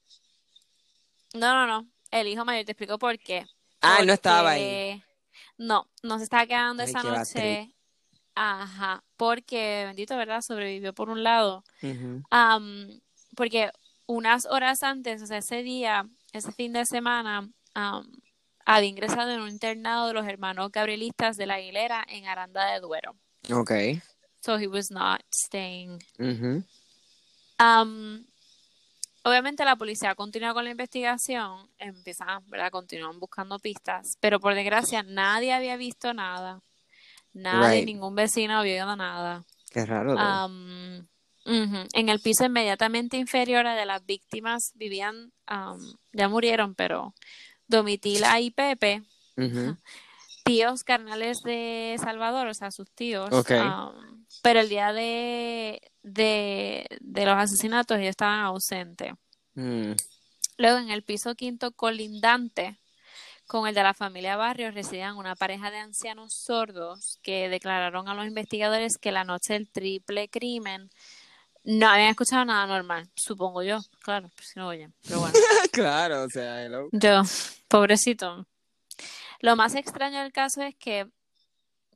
No, 1.33 1.53
no, 1.53 1.67
no. 1.67 1.89
El 2.09 2.27
hijo 2.27 2.45
mayor, 2.45 2.63
te 2.63 2.71
explico 2.71 2.97
por 2.97 3.19
qué. 3.19 3.45
Ah, 3.81 3.97
él 3.99 4.07
no 4.07 4.13
estaba 4.13 4.51
ahí. 4.51 4.61
Porque- 4.61 5.03
No, 5.57 5.89
no 6.03 6.19
se 6.19 6.23
estaba 6.23 6.45
quedando 6.45 6.83
Ay, 6.83 6.89
esa 6.89 7.03
noche. 7.03 7.75
Ajá, 8.33 9.03
porque, 9.17 9.83
bendito, 9.87 10.15
¿verdad? 10.15 10.41
Sobrevivió 10.41 10.93
por 10.93 11.09
un 11.09 11.23
lado. 11.23 11.65
Porque 13.35 13.71
unas 14.07 14.45
horas 14.45 14.83
antes, 14.83 15.21
o 15.21 15.27
sea, 15.27 15.37
ese 15.39 15.63
día, 15.63 16.07
ese 16.33 16.51
fin 16.51 16.73
de 16.73 16.85
semana, 16.85 17.49
am, 17.73 18.11
había 18.65 18.89
ingresado 18.89 19.31
en 19.31 19.41
un 19.41 19.49
internado 19.49 20.07
de 20.07 20.13
los 20.13 20.27
hermanos 20.27 20.71
gabrielistas 20.71 21.37
de 21.37 21.45
la 21.45 21.55
Aguilera 21.55 22.03
en 22.07 22.27
Aranda 22.27 22.65
de 22.71 22.79
Duero. 22.79 23.15
Ok. 23.51 23.71
So 24.41 24.57
he 24.59 24.67
was 24.67 24.91
not 24.91 25.21
staying. 25.33 25.99
Am, 27.57 28.25
obviamente 29.23 29.63
la 29.65 29.75
policía 29.75 30.13
continúa 30.15 30.53
con 30.53 30.65
la 30.65 30.71
investigación, 30.71 31.69
empiezan, 31.77 32.47
¿verdad? 32.49 32.69
Continúan 32.71 33.19
buscando 33.19 33.57
pistas, 33.59 34.17
pero 34.19 34.39
por 34.39 34.53
desgracia 34.53 35.03
nadie 35.03 35.53
había 35.53 35.77
visto 35.77 36.13
nada, 36.13 36.61
nadie, 37.33 37.79
Right. 37.79 37.85
ningún 37.87 38.13
vecino 38.15 38.57
había 38.57 38.83
oído 38.83 38.95
nada. 38.95 39.43
Qué 39.71 39.85
raro. 39.85 40.15
though. 40.15 41.05
Ujú, 41.45 41.87
En 41.93 42.09
el 42.09 42.19
piso 42.19 42.45
inmediatamente 42.45 43.17
inferior 43.17 43.67
a 43.67 43.75
de 43.75 43.85
las 43.85 44.03
víctimas 44.05 44.71
vivían, 44.73 45.31
am, 45.45 45.79
ya 46.11 46.27
murieron, 46.27 46.73
pero 46.73 47.13
Domitila 47.67 48.39
y 48.39 48.51
Pepe, 48.51 49.03
tíos 50.43 50.83
carnales 50.83 51.41
de 51.43 51.95
Salvador, 52.01 52.47
o 52.47 52.53
sea, 52.53 52.71
sus 52.71 52.89
tíos. 52.91 53.29
Am, 53.51 54.25
pero 54.41 54.59
el 54.59 54.69
día 54.69 54.91
de, 54.91 55.81
de, 56.01 56.87
de 56.99 57.25
los 57.25 57.35
asesinatos 57.35 57.97
ellos 57.97 58.09
estaban 58.09 58.41
ausentes. 58.41 59.13
Mm. 59.53 59.93
Luego, 60.57 60.77
en 60.77 60.89
el 60.89 61.03
piso 61.03 61.35
quinto 61.35 61.71
colindante 61.71 62.79
con 63.47 63.67
el 63.67 63.75
de 63.75 63.83
la 63.83 63.93
familia 63.93 64.37
Barrios 64.37 64.73
residían 64.73 65.17
una 65.17 65.35
pareja 65.35 65.69
de 65.69 65.77
ancianos 65.77 66.33
sordos 66.33 67.19
que 67.21 67.49
declararon 67.49 68.07
a 68.07 68.15
los 68.15 68.25
investigadores 68.25 68.97
que 68.97 69.11
la 69.11 69.23
noche 69.23 69.53
del 69.53 69.69
triple 69.69 70.29
crimen 70.29 70.89
no 71.65 71.87
habían 71.89 72.09
escuchado 72.09 72.45
nada 72.45 72.65
normal, 72.67 73.09
supongo 73.15 73.63
yo, 73.63 73.79
claro, 74.01 74.29
pues 74.35 74.49
si 74.49 74.59
no 74.59 74.67
oyen, 74.67 74.93
pero 75.03 75.19
bueno. 75.19 75.33
claro, 75.71 76.23
o 76.23 76.29
sea, 76.29 76.63
hello. 76.63 76.89
Yo, 76.91 77.21
pobrecito. 77.67 78.47
Lo 79.41 79.55
más 79.55 79.75
extraño 79.75 80.21
del 80.21 80.31
caso 80.31 80.61
es 80.61 80.75
que, 80.75 81.07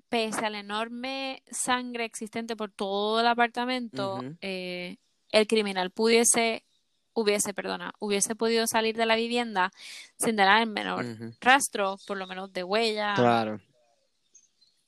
pese 0.09 0.45
a 0.45 0.49
la 0.49 0.59
enorme 0.59 1.43
sangre 1.51 2.03
existente 2.05 2.55
por 2.55 2.71
todo 2.71 3.19
el 3.19 3.27
apartamento, 3.27 4.21
eh, 4.41 4.97
el 5.31 5.47
criminal 5.47 5.91
pudiese, 5.91 6.65
hubiese, 7.13 7.53
perdona, 7.53 7.93
hubiese 7.99 8.35
podido 8.35 8.65
salir 8.65 8.97
de 8.97 9.05
la 9.05 9.15
vivienda 9.15 9.71
sin 10.17 10.35
dejar 10.35 10.63
el 10.63 10.69
menor 10.69 11.05
rastro, 11.41 11.97
por 12.07 12.17
lo 12.17 12.25
menos 12.25 12.51
de 12.53 12.63
huella, 12.63 13.13
Claro. 13.15 13.61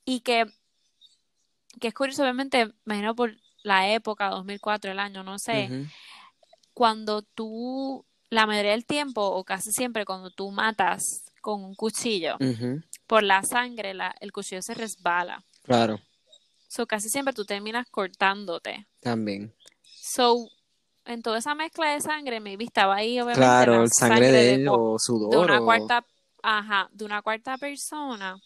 y 0.04 0.20
que, 0.20 0.46
que 1.80 1.88
es 1.88 1.94
curioso, 1.94 2.22
obviamente, 2.22 2.66
me 2.84 2.96
imagino 2.96 3.14
por 3.14 3.36
la 3.62 3.88
época, 3.90 4.28
2004, 4.30 4.90
el 4.92 4.98
año, 4.98 5.22
no 5.22 5.38
sé, 5.38 5.86
cuando 6.74 7.22
tú, 7.22 8.04
la 8.30 8.46
mayoría 8.46 8.72
del 8.72 8.86
tiempo, 8.86 9.22
o 9.22 9.44
casi 9.44 9.70
siempre, 9.72 10.04
cuando 10.04 10.30
tú 10.30 10.50
matas 10.50 11.24
con 11.40 11.64
un 11.64 11.74
cuchillo, 11.74 12.36
por 13.06 13.22
la 13.22 13.42
sangre, 13.42 13.94
la, 13.94 14.14
el 14.20 14.32
cuchillo 14.32 14.62
se 14.62 14.74
resbala. 14.74 15.44
Claro, 15.62 16.00
So, 16.68 16.86
casi 16.86 17.10
siempre 17.10 17.34
tú 17.34 17.44
terminas 17.44 17.86
cortándote. 17.90 18.86
también. 19.00 19.54
So, 19.84 20.48
en 21.04 21.20
toda 21.20 21.36
esa 21.36 21.54
mezcla 21.54 21.92
de 21.92 22.00
sangre, 22.00 22.40
maybe 22.40 22.64
estaba 22.64 22.96
ahí, 22.96 23.20
obviamente, 23.20 23.40
Claro, 23.40 23.82
la 23.82 23.88
sangre 23.88 24.32
de 24.32 24.54
él 24.54 24.62
de, 24.62 24.68
o 24.70 24.92
de 24.94 24.98
sudor 24.98 25.44
una 25.44 25.60
o... 25.60 25.64
cuarta, 25.66 26.06
ajá, 26.42 26.88
de 26.92 27.04
una 27.04 27.20
cuarta 27.20 27.58
persona 27.58 28.40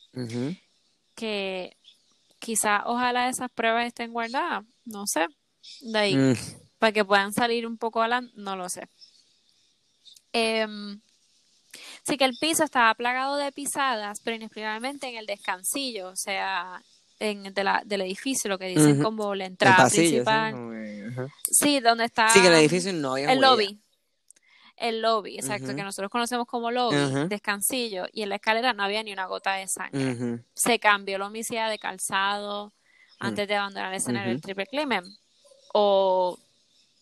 que 1.14 1.76
quizá 2.40 2.82
ojalá 2.87 3.28
esas 3.28 3.49
pruebas 3.50 3.87
estén 3.87 4.12
guardadas, 4.12 4.64
no 4.86 5.06
sé, 5.06 5.26
de 5.80 5.98
ahí, 5.98 6.16
Mm, 6.16 6.34
para 6.78 6.92
que 6.92 7.04
puedan 7.04 7.32
salir 7.32 7.66
un 7.66 7.76
poco 7.76 8.00
adelante, 8.00 8.32
no 8.36 8.56
lo 8.56 8.68
sé. 8.68 8.88
Em, 10.32 11.00
sí 12.04 12.16
que 12.16 12.24
el 12.24 12.36
piso 12.38 12.64
estaba 12.64 12.94
plagado 12.94 13.36
de 13.36 13.52
pisadas, 13.52 14.20
pero 14.22 14.36
inexplicablemente 14.36 15.08
en 15.08 15.16
el 15.16 15.26
descansillo, 15.26 16.08
o 16.08 16.16
sea, 16.16 16.82
en 17.18 17.54
de 17.54 17.64
la, 17.64 17.82
del 17.84 18.02
edificio, 18.02 18.48
lo 18.48 18.58
que 18.58 18.68
dicen 18.68 19.02
como 19.02 19.34
la 19.34 19.46
entrada 19.46 19.76
pasillo, 19.76 20.24
principal. 20.24 21.30
Sí, 21.50 21.80
donde 21.80 22.04
está 22.04 22.28
Sí, 22.28 22.40
que 22.40 22.48
el 22.48 22.54
edificio 22.54 22.92
no 22.92 23.12
había 23.12 23.32
el 23.32 23.38
huella. 23.38 23.50
lobby. 23.50 23.80
El 24.76 25.00
lobby, 25.00 25.36
exacto, 25.36 25.74
que 25.74 25.82
nosotros 25.82 26.10
conocemos 26.10 26.46
como 26.46 26.70
lobby, 26.70 27.28
descansillo, 27.28 28.04
y 28.12 28.22
en 28.22 28.28
la 28.28 28.34
escalera 28.34 28.74
no 28.74 28.82
había 28.82 29.02
ni 29.02 29.10
una 29.10 29.24
gota 29.24 29.54
de 29.54 29.66
sangre. 29.68 30.42
Se 30.54 30.78
cambió 30.78 31.16
la 31.16 31.28
homicida 31.28 31.70
de 31.70 31.78
calzado 31.78 32.74
antes 33.18 33.49
de 33.49 33.54
abandonar 33.56 33.92
el 33.92 33.96
escenario 33.99 34.30
del 34.32 34.40
triple 34.40 34.66
crimen. 34.66 35.02
O 35.73 36.38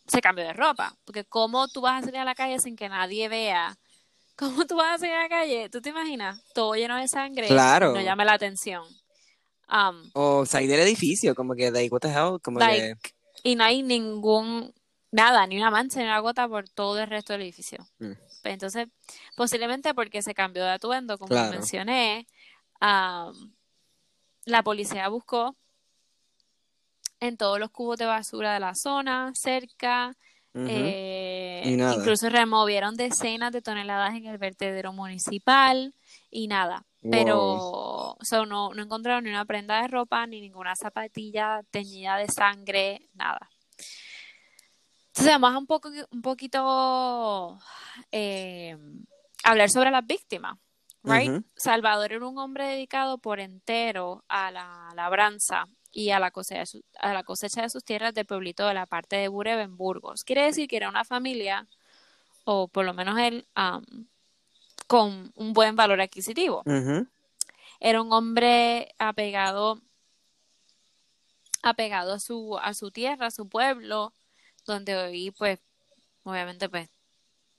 se 0.07 0.21
cambió 0.21 0.45
de 0.45 0.53
ropa. 0.53 0.95
Porque 1.05 1.25
¿cómo 1.25 1.69
tú 1.69 1.81
vas 1.81 2.03
a 2.03 2.07
salir 2.07 2.21
a 2.21 2.25
la 2.25 2.35
calle 2.35 2.59
sin 2.59 2.77
que 2.77 2.89
nadie 2.89 3.29
vea? 3.29 3.77
¿Cómo 4.37 4.67
tú 4.67 4.77
vas 4.77 4.97
a 4.97 4.99
salir 4.99 5.15
a 5.15 5.23
la 5.23 5.29
calle? 5.29 5.69
¿Tú 5.71 5.81
te 5.81 5.91
imaginas? 5.91 6.43
Todo 6.55 6.75
lleno 6.75 6.97
de 6.97 7.07
sangre. 7.09 7.47
Claro. 7.49 7.93
No 7.93 8.01
llame 8.01 8.25
la 8.25 8.35
atención. 8.35 8.85
Um, 9.69 10.11
O 10.13 10.45
salir 10.45 10.69
del 10.69 10.81
edificio, 10.81 11.35
como 11.35 11.55
que, 11.55 11.71
like, 11.71 11.93
what 11.93 12.01
the 12.01 12.09
hell, 12.09 12.39
como 12.43 12.59
like, 12.59 12.97
que... 13.01 13.15
y 13.45 13.57
no 13.57 13.65
hay 13.65 13.83
ningún, 13.83 14.75
nada, 15.11 15.47
ni 15.47 15.57
una 15.57 15.71
mancha, 15.71 16.01
ni 16.01 16.05
una 16.05 16.19
gota 16.19 16.47
por 16.47 16.69
todo 16.69 16.99
el 17.01 17.09
resto 17.09 17.33
del 17.33 17.43
edificio. 17.43 17.79
Mm. 17.99 18.13
Pues 18.43 18.53
Entonces, 18.53 18.89
posiblemente 19.37 19.95
porque 19.95 20.21
se 20.21 20.35
cambió 20.35 20.65
de 20.65 20.73
atuendo, 20.73 21.17
como 21.17 21.29
Claro. 21.31 21.53
mencioné, 21.53 22.27
am, 22.79 23.55
la 24.45 24.63
policía 24.63 25.09
buscó 25.09 25.57
en 27.25 27.37
todos 27.37 27.59
los 27.59 27.71
cubos 27.71 27.99
de 27.99 28.07
basura 28.07 28.55
de 28.55 28.61
la 28.61 28.75
zona, 28.75 29.33
cerca, 29.35 30.17
eh, 30.55 31.63
incluso 31.67 32.29
removieron 32.29 32.95
decenas 32.97 33.53
de 33.53 33.61
toneladas 33.61 34.15
en 34.15 34.27
el 34.27 34.39
vertedero 34.39 34.93
municipal 34.93 35.95
y 36.31 36.47
nada. 36.47 36.85
Wow. 37.03 37.11
Pero 37.11 38.17
so, 38.23 38.47
no, 38.47 38.73
no 38.73 38.83
encontraron 38.83 39.25
ni 39.25 39.31
una 39.31 39.45
prenda 39.45 39.83
de 39.83 39.89
ropa, 39.89 40.27
ni 40.27 40.41
ninguna 40.41 40.77
zapatilla 40.77 41.61
teñida 41.71 42.17
de 42.17 42.29
sangre, 42.29 43.09
nada. 43.15 43.51
Entonces 45.09 45.33
vamos 45.33 45.55
a 45.55 45.59
un 45.59 45.67
poco, 45.67 45.91
un 46.11 46.23
poquito 46.23 47.59
eh, 48.11 48.77
hablar 49.43 49.71
sobre 49.71 49.91
las 49.91 50.07
víctimas. 50.07 50.57
Right? 51.03 51.45
Salvador 51.55 52.13
era 52.13 52.27
un 52.27 52.39
hombre 52.39 52.67
dedicado 52.67 53.19
por 53.19 53.39
entero 53.39 54.25
a 54.27 54.51
la 54.51 54.91
labranza 54.97 55.67
y 55.95 56.11
a 56.11 56.19
la 56.19 56.31
cosecha 56.33 56.59
de, 56.61 56.67
su- 56.67 56.85
a 56.99 57.15
la 57.15 57.23
cosecha 57.23 57.63
de 57.63 57.71
sus 57.71 57.85
tierras 57.85 58.13
del 58.13 58.27
pueblito 58.27 58.67
de 58.67 58.75
la 58.75 58.85
parte 58.85 59.17
de 59.17 59.29
Bureb 59.29 59.61
en 59.61 59.77
Burgos. 59.77 60.25
Quiere 60.25 60.43
decir 60.43 60.69
que 60.69 60.77
era 60.77 60.89
una 60.91 61.05
familia, 61.05 61.67
o 62.45 62.69
por 62.69 62.85
lo 62.85 62.93
menos 62.93 63.19
él, 63.19 63.47
am, 63.55 64.07
con 64.89 65.33
un 65.37 65.53
buen 65.55 65.77
valor 65.77 66.01
adquisitivo. 66.01 66.63
Era 67.81 68.03
un 68.03 68.13
hombre 68.13 68.95
apegado, 68.99 69.81
apegado 71.63 72.15
a 72.15 72.21
su, 72.21 72.59
a 72.61 72.75
su 72.75 72.91
tierra, 72.91 73.27
a 73.27 73.31
su 73.31 73.49
pueblo, 73.49 74.13
donde 74.67 74.97
hoy, 74.97 75.31
pues, 75.31 75.61
obviamente, 76.25 76.69
pues, 76.69 76.89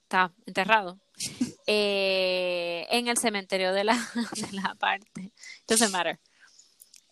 está 0.03 0.31
enterrado. 0.45 0.99
Eh, 1.67 2.85
en 2.91 3.07
el 3.07 3.17
cementerio 3.17 3.73
de 3.73 3.83
la, 3.85 3.95
de 4.35 4.51
la 4.51 4.75
parte. 4.75 5.31
Doesn't 5.67 5.91
matter. 5.91 6.19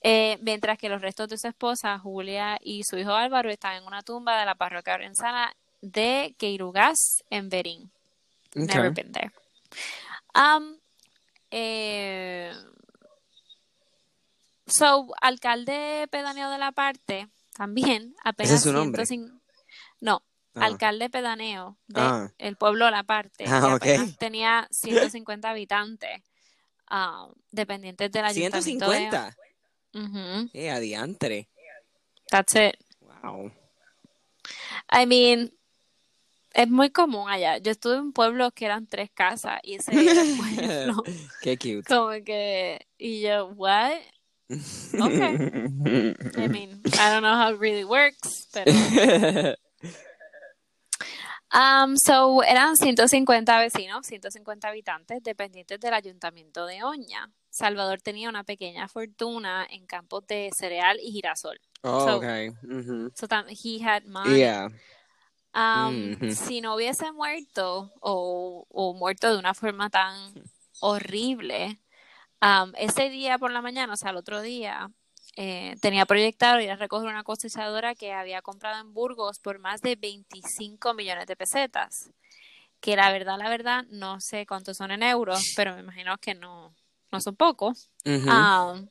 Eh, 0.06 0.38
mientras 0.42 0.78
que 0.78 0.90
los 0.90 1.02
restos 1.02 1.30
de 1.30 1.38
su 1.38 1.48
esposa, 1.48 1.98
Julia, 1.98 2.58
y 2.62 2.84
su 2.84 2.98
hijo 2.98 3.14
Álvaro 3.14 3.50
están 3.50 3.78
en 3.78 3.86
una 3.86 4.04
tumba 4.04 4.38
de 4.38 4.46
la 4.46 4.56
parroquia 4.56 4.96
orensana 4.96 5.56
de 5.82 6.36
Queirugás, 6.38 7.24
en 7.30 7.48
Berín. 7.50 7.90
Never 8.54 8.92
Okay. 8.92 9.04
been 9.04 9.12
there. 9.14 9.32
Um, 10.36 10.78
eh, 11.52 12.52
so, 14.66 15.08
alcalde 15.22 16.08
pedáneo 16.12 16.50
de 16.50 16.58
la 16.58 16.72
parte, 16.72 17.28
también, 17.56 18.16
apenas 18.24 18.52
¿Ese 18.56 18.56
es 18.56 18.64
su 18.64 18.74
nombre? 18.74 19.06
105 19.06 19.40
No, 20.02 20.22
Ah. 20.56 20.66
alcalde 20.66 21.10
pedáneo 21.10 21.78
de 21.88 22.02
Ah. 22.02 22.30
el 22.38 22.58
pueblo 22.58 22.90
La 22.92 23.04
Parte, 23.04 23.46
Ah, 23.48 23.60
que 23.60 23.66
ok. 23.68 23.74
apenas 23.76 24.18
tenía 24.20 24.68
150 24.70 25.50
habitantes, 25.50 26.22
ah, 26.88 27.28
dependientes 27.52 28.12
del 28.12 28.26
ayuntamiento 28.26 28.90
de... 28.90 29.10
150. 29.94 30.00
Ujú, 30.00 30.50
Eh, 30.54 30.70
adiantre. 30.70 31.48
that's 32.30 32.56
it. 32.56 32.76
Wow. 33.02 33.52
I 34.92 35.06
mean, 35.06 35.52
es 36.54 36.70
muy 36.70 36.90
común 36.90 37.30
allá. 37.30 37.58
Yo 37.60 37.72
estuve 37.72 37.98
en 37.98 38.12
pueblos 38.12 38.52
que 38.54 38.66
eran 38.66 38.88
tres 38.88 39.10
casas 39.14 39.60
y 39.64 39.76
ese 39.76 39.92
era 39.94 40.22
el 40.22 40.38
pueblo. 40.38 41.04
Qué 41.42 41.58
cute. 41.58 41.84
Como 41.88 42.12
que, 42.26 42.86
y 42.98 43.22
yo, 43.22 43.48
what? 43.56 43.94
Okay. 44.50 45.36
I 46.38 46.48
mean, 46.50 46.82
I 47.00 47.10
don't 47.10 47.22
know 47.22 47.36
how 47.36 47.54
it 47.54 47.60
really 47.60 47.84
works, 47.84 48.48
pero... 48.52 48.72
Um, 51.56 51.98
so, 51.98 52.42
eran 52.42 52.76
150 52.76 53.60
vecinos, 53.60 54.08
150 54.08 54.68
habitantes 54.70 55.22
dependientes 55.22 55.80
del 55.80 55.94
ayuntamiento 55.94 56.66
de 56.66 56.84
Oña. 56.84 57.30
Salvador 57.54 58.02
tenía 58.02 58.30
una 58.30 58.44
pequeña 58.44 58.88
fortuna 58.88 59.66
en 59.70 59.86
campos 59.86 60.26
de 60.26 60.50
cereal 60.58 60.98
y 61.00 61.12
girasol. 61.12 61.60
oh, 61.84 62.00
So- 62.00 62.18
okay. 62.18 62.50
So, 63.16 63.28
he 63.64 63.80
had 63.84 64.06
money. 64.06 64.40
Yeah. 64.40 64.70
Um, 65.56 66.16
Mhm. 66.20 66.32
Si 66.36 66.62
no 66.62 66.74
hubiese 66.76 67.12
muerto 67.12 67.92
o, 68.00 68.66
o 68.70 68.94
muerto 68.96 69.32
de 69.32 69.38
una 69.38 69.54
forma 69.54 69.90
tan 69.92 70.34
horrible, 70.80 71.80
um, 72.42 72.72
ese 72.76 73.10
día 73.10 73.38
por 73.38 73.52
la 73.52 73.62
mañana, 73.62 73.94
o 73.94 73.98
sea, 73.98 74.10
el 74.12 74.18
otro 74.18 74.42
día, 74.42 74.90
eh, 75.36 75.76
tenía 75.80 76.06
proyectado 76.08 76.60
ir 76.60 76.72
a 76.72 76.76
recoger 76.76 77.08
una 77.08 77.24
cosechadora 77.24 77.94
que 77.94 78.14
había 78.14 78.42
comprado 78.42 78.82
en 78.82 78.94
Burgos 78.94 79.38
por 79.40 79.60
más 79.60 79.82
de 79.82 79.96
25 79.96 80.94
millones 80.96 81.28
de 81.28 81.36
pesetas. 81.36 82.10
Que 82.80 82.96
la 82.96 83.12
verdad, 83.12 83.38
la 83.38 83.50
verdad, 83.50 83.86
no 83.90 84.20
sé 84.20 84.46
cuántos 84.48 84.78
son 84.78 84.90
en 84.92 85.04
euros, 85.04 85.54
pero 85.56 85.76
me 85.76 85.82
imagino 85.82 86.18
que 86.18 86.34
no, 86.36 86.74
no 87.14 87.22
son 87.22 87.36
pocos. 87.36 87.90
Um, 88.06 88.90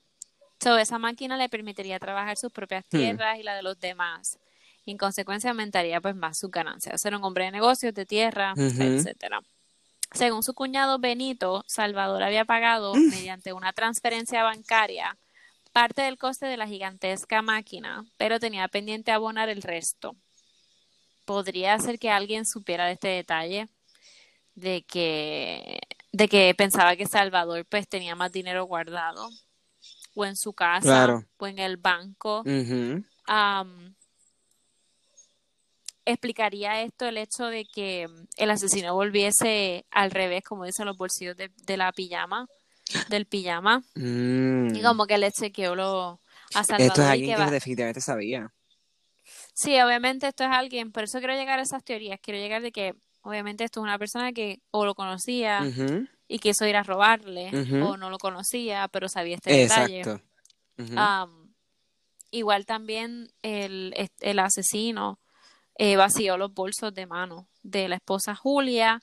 so, 0.62 0.78
esa 0.78 0.98
máquina 0.98 1.36
le 1.36 1.48
permitiría 1.48 1.98
trabajar 1.98 2.38
sus 2.38 2.50
propias 2.52 2.84
Hmm. 2.86 2.96
tierras 2.96 3.38
y 3.38 3.42
la 3.42 3.54
de 3.54 3.62
los 3.62 3.78
demás. 3.78 4.38
Y 4.84 4.92
en 4.92 4.98
consecuencia 4.98 5.50
aumentaría 5.50 6.00
pues 6.00 6.16
más 6.16 6.38
sus 6.38 6.50
ganancias. 6.50 7.00
Ser 7.00 7.14
un 7.14 7.22
hombre 7.24 7.44
de 7.44 7.50
negocios, 7.50 7.92
de 7.92 8.06
tierra, 8.06 8.54
Ujú. 8.56 8.82
etcétera. 8.82 9.40
Según 10.12 10.42
su 10.42 10.54
cuñado 10.54 10.98
Benito, 10.98 11.64
Salvador 11.66 12.22
había 12.22 12.44
pagado 12.44 12.94
mediante 12.94 13.52
una 13.52 13.72
transferencia 13.72 14.42
bancaria 14.42 15.16
parte 15.72 16.02
del 16.02 16.18
coste 16.18 16.46
de 16.46 16.58
la 16.58 16.66
gigantesca 16.66 17.40
máquina, 17.40 18.04
pero 18.18 18.38
tenía 18.38 18.68
pendiente 18.68 19.10
abonar 19.10 19.48
el 19.48 19.62
resto. 19.62 20.14
¿Podría 21.24 21.78
ser 21.78 21.98
que 21.98 22.10
alguien 22.10 22.44
supiera 22.44 22.86
de 22.86 22.92
este 22.92 23.08
detalle? 23.08 23.68
De 24.54 24.82
que, 24.82 25.80
de 26.12 26.28
que 26.28 26.54
pensaba 26.54 26.94
que 26.96 27.06
Salvador 27.06 27.64
pues 27.68 27.88
tenía 27.88 28.14
más 28.14 28.30
dinero 28.32 28.64
guardado, 28.64 29.28
o 30.14 30.24
en 30.26 30.36
su 30.36 30.52
casa, 30.52 30.82
Claro. 30.82 31.24
o 31.38 31.46
en 31.46 31.58
el 31.58 31.76
banco. 31.78 32.42
Explicaría 36.04 36.82
esto 36.82 37.06
el 37.06 37.16
hecho 37.16 37.46
de 37.46 37.64
que 37.64 38.08
el 38.36 38.50
asesino 38.50 38.92
volviese 38.92 39.86
al 39.92 40.10
revés, 40.10 40.42
como 40.42 40.64
dicen 40.64 40.84
los 40.86 40.96
bolsillos 40.96 41.36
de, 41.36 41.48
de 41.64 41.76
la 41.76 41.92
pijama, 41.92 42.48
del 43.08 43.26
pijama, 43.26 43.82
Mm. 43.94 44.74
y 44.74 44.82
como 44.82 45.06
que 45.06 45.16
le 45.18 45.30
chequeó 45.30 45.76
lo 45.76 46.20
a 46.54 46.64
Salvador 46.64 46.86
Esto 46.88 47.02
es 47.02 47.08
alguien 47.08 47.30
que 47.30 47.36
que 47.36 47.40
va- 47.44 47.50
definitivamente 47.50 48.00
sabía. 48.00 48.52
Sí, 49.54 49.80
obviamente 49.80 50.26
esto 50.26 50.42
es 50.42 50.50
alguien, 50.50 50.90
por 50.90 51.04
eso 51.04 51.18
quiero 51.20 51.34
llegar 51.34 51.60
a 51.60 51.62
esas 51.62 51.84
teorías, 51.84 52.18
quiero 52.20 52.40
llegar 52.40 52.62
de 52.62 52.72
que 52.72 52.94
obviamente 53.22 53.64
esto 53.64 53.80
es 53.80 53.84
una 53.84 53.98
persona 53.98 54.32
que 54.32 54.60
o 54.70 54.84
lo 54.84 54.94
conocía 54.94 55.60
y 56.28 56.38
quiso 56.38 56.66
ir 56.66 56.76
a 56.76 56.82
robarle, 56.82 57.50
o 57.82 57.96
no 57.96 58.10
lo 58.10 58.18
conocía, 58.18 58.88
pero 58.88 59.08
sabía 59.08 59.36
este 59.36 59.52
detalle. 59.52 60.02
Igual 62.34 62.64
también 62.64 63.30
el, 63.42 63.94
el 64.20 64.38
asesino 64.38 65.18
eh, 65.76 65.96
vació 65.96 66.38
los 66.38 66.52
bolsos 66.54 66.94
de 66.94 67.06
mano 67.06 67.46
de 67.62 67.88
la 67.88 67.96
esposa 67.96 68.34
Julia. 68.34 69.02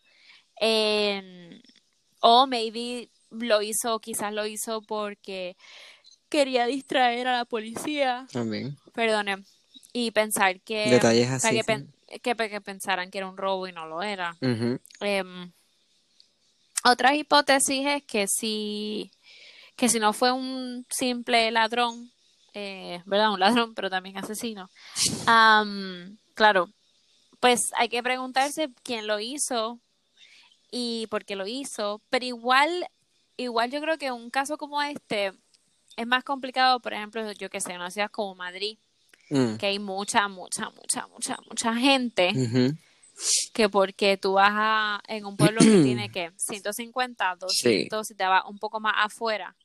o 2.22 2.48
maybe 2.48 3.10
lo 3.30 3.62
hizo, 3.62 4.00
quizás 4.00 4.34
lo 4.34 4.46
hizo 4.46 4.82
porque 4.82 5.56
quería 6.30 6.66
distraer 6.66 7.28
a 7.28 7.38
la 7.38 7.46
policía. 7.46 8.28
También. 8.32 8.78
Perdone. 8.94 9.44
Y 9.94 10.12
pensar 10.12 10.62
que, 10.62 10.90
Detalles 10.90 11.28
para 11.28 11.36
así. 11.38 11.62
que, 11.66 11.86
que, 12.22 12.36
que 12.36 12.62
pensaran 12.62 13.12
que 13.12 13.20
era 13.20 13.28
un 13.28 13.38
robo 13.38 13.68
y 13.68 13.72
no 13.72 13.86
lo 13.88 14.02
era. 14.02 14.36
Em, 15.02 15.52
Otra 16.84 17.16
hipótesis 17.16 17.86
es 17.86 18.04
que 18.04 18.26
si, 18.28 19.12
que 19.76 19.90
si 19.90 20.00
no 20.00 20.14
fue 20.14 20.32
un 20.32 20.86
simple 20.90 21.52
ladrón, 21.52 22.12
eh, 22.54 23.02
¿verdad? 23.06 23.32
Un 23.32 23.40
ladrón, 23.40 23.74
pero 23.76 23.90
también 23.90 24.18
asesino. 24.18 24.70
claro, 26.34 26.70
pues 27.40 27.72
hay 27.78 27.90
que 27.90 28.04
preguntarse 28.04 28.70
quién 28.84 29.08
lo 29.08 29.20
hizo 29.20 29.80
y 30.72 31.08
por 31.08 31.26
qué 31.26 31.36
lo 31.36 31.48
hizo, 31.48 32.02
pero 32.10 32.26
igual, 32.26 32.88
igual 33.38 33.72
yo 33.72 33.82
creo 33.82 33.98
que 33.98 34.12
un 34.12 34.30
caso 34.30 34.58
como 34.58 34.82
este 34.82 35.34
es 35.98 36.08
más 36.08 36.24
complicado, 36.24 36.80
por 36.80 36.94
ejemplo, 36.94 37.30
yo 37.34 37.50
que 37.50 37.60
sé, 37.60 37.72
en 37.72 37.78
una 37.78 37.92
ciudad 37.92 38.12
como 38.12 38.36
Madrid, 38.36 38.78
mm. 39.30 39.58
que 39.58 39.66
hay 39.68 39.80
mucha, 39.80 40.28
mucha, 40.28 40.70
mucha, 40.70 41.08
mucha, 41.08 41.38
mucha 41.48 41.76
gente, 41.76 42.34
que 43.54 43.70
porque 43.70 44.18
tú 44.18 44.34
vas 44.34 44.52
a, 44.54 45.02
en 45.08 45.26
un 45.26 45.38
pueblo 45.38 45.60
que 45.60 45.82
tiene 45.84 46.10
que 46.12 46.32
150, 46.36 47.36
200, 47.36 48.08
si 48.08 48.16
te 48.16 48.26
vas 48.26 48.44
un 48.48 48.58
poco 48.58 48.80
más 48.80 48.94
afuera. 48.98 49.56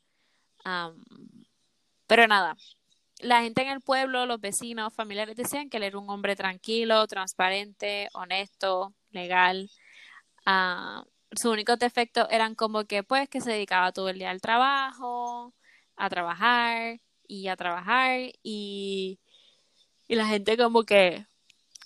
pero 2.07 2.27
nada, 2.27 2.57
la 3.20 3.42
gente 3.42 3.62
en 3.62 3.68
el 3.68 3.81
pueblo, 3.81 4.27
los 4.27 4.40
vecinos, 4.40 4.92
familiares 4.92 5.37
decían 5.37 5.70
que 5.70 5.79
él 5.79 5.85
era 5.85 5.98
un 5.98 6.11
hombre 6.11 6.37
tranquilo, 6.37 7.07
transparente, 7.07 8.09
honesto, 8.12 8.94
legal. 9.11 9.70
Uh, 10.46 11.03
sus 11.37 11.53
únicos 11.53 11.79
defectos 11.79 12.27
eran 12.31 12.55
como 12.55 12.85
que 12.85 13.03
pues 13.03 13.29
que 13.29 13.40
se 13.40 13.53
dedicaba 13.53 13.92
todo 13.92 14.09
el 14.09 14.18
día 14.18 14.31
al 14.31 14.40
trabajo, 14.40 15.55
a 15.96 16.09
trabajar 16.11 17.00
y 17.27 17.48
a 17.48 17.57
trabajar 17.57 18.20
y, 18.42 19.18
y 20.08 20.14
la 20.14 20.26
gente 20.26 20.56
como 20.56 20.84
que 20.84 21.26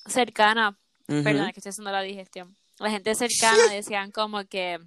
cercana, 0.07 0.79
perdón, 1.07 1.53
que 1.53 1.61
estoy 1.61 1.71
haciendo 1.71 1.93
la 1.93 2.03
digestión, 2.03 2.57
la 2.79 2.91
gente 2.91 3.15
cercana 3.15 3.71
decían 3.73 4.11
como 4.11 4.45
que 4.45 4.79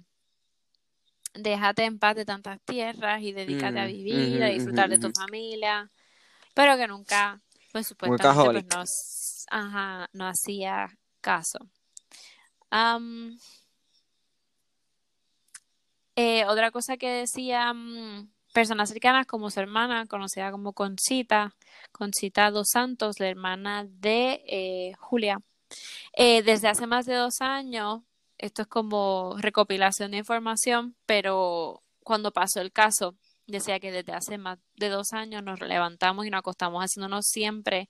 déjate 1.34 1.84
en 1.84 1.98
paz 1.98 2.16
de 2.16 2.24
tantas 2.24 2.60
tierras 2.60 3.22
y 3.22 3.32
dedícate 3.32 3.80
a 3.80 3.86
vivir, 3.86 4.42
a 4.42 4.48
disfrutar 4.48 4.88
de 4.88 4.98
tu 4.98 5.10
familia, 5.12 5.90
pero 6.54 6.76
que 6.76 6.86
nunca, 6.86 7.40
pues 7.72 7.86
supuestamente, 7.86 8.64
pues, 8.64 9.46
no, 9.50 10.06
no 10.12 10.26
hacía 10.26 10.88
caso. 11.20 11.58
Eh, 16.14 16.44
otra 16.46 16.70
cosa 16.70 16.98
que 16.98 17.08
decía 17.08 17.72
mm, 17.72 18.30
personas 18.52 18.90
cercanas 18.90 19.26
como 19.26 19.50
su 19.50 19.60
hermana, 19.60 20.06
conocida 20.06 20.50
como 20.50 20.72
Conchita, 20.72 21.54
Conchita 21.90 22.50
Dos 22.50 22.70
Santos, 22.70 23.20
la 23.20 23.28
hermana 23.28 23.86
de 23.88 24.44
eh, 24.46 24.92
Julia. 24.98 25.40
Eh, 26.14 26.42
desde 26.42 26.68
hace 26.68 26.86
más 26.86 27.06
de 27.06 27.14
dos 27.14 27.40
años, 27.40 28.02
esto 28.38 28.62
es 28.62 28.68
como 28.68 29.36
recopilación 29.38 30.10
de 30.10 30.18
información, 30.18 30.96
pero 31.06 31.82
cuando 32.02 32.32
pasó 32.32 32.60
el 32.60 32.72
caso, 32.72 33.16
decía 33.46 33.80
que 33.80 33.92
desde 33.92 34.12
hace 34.12 34.38
más 34.38 34.58
de 34.76 34.88
dos 34.88 35.12
años 35.12 35.42
nos 35.42 35.60
levantamos 35.60 36.26
y 36.26 36.30
nos 36.30 36.40
acostamos 36.40 36.82
haciéndonos 36.82 37.26
siempre 37.26 37.88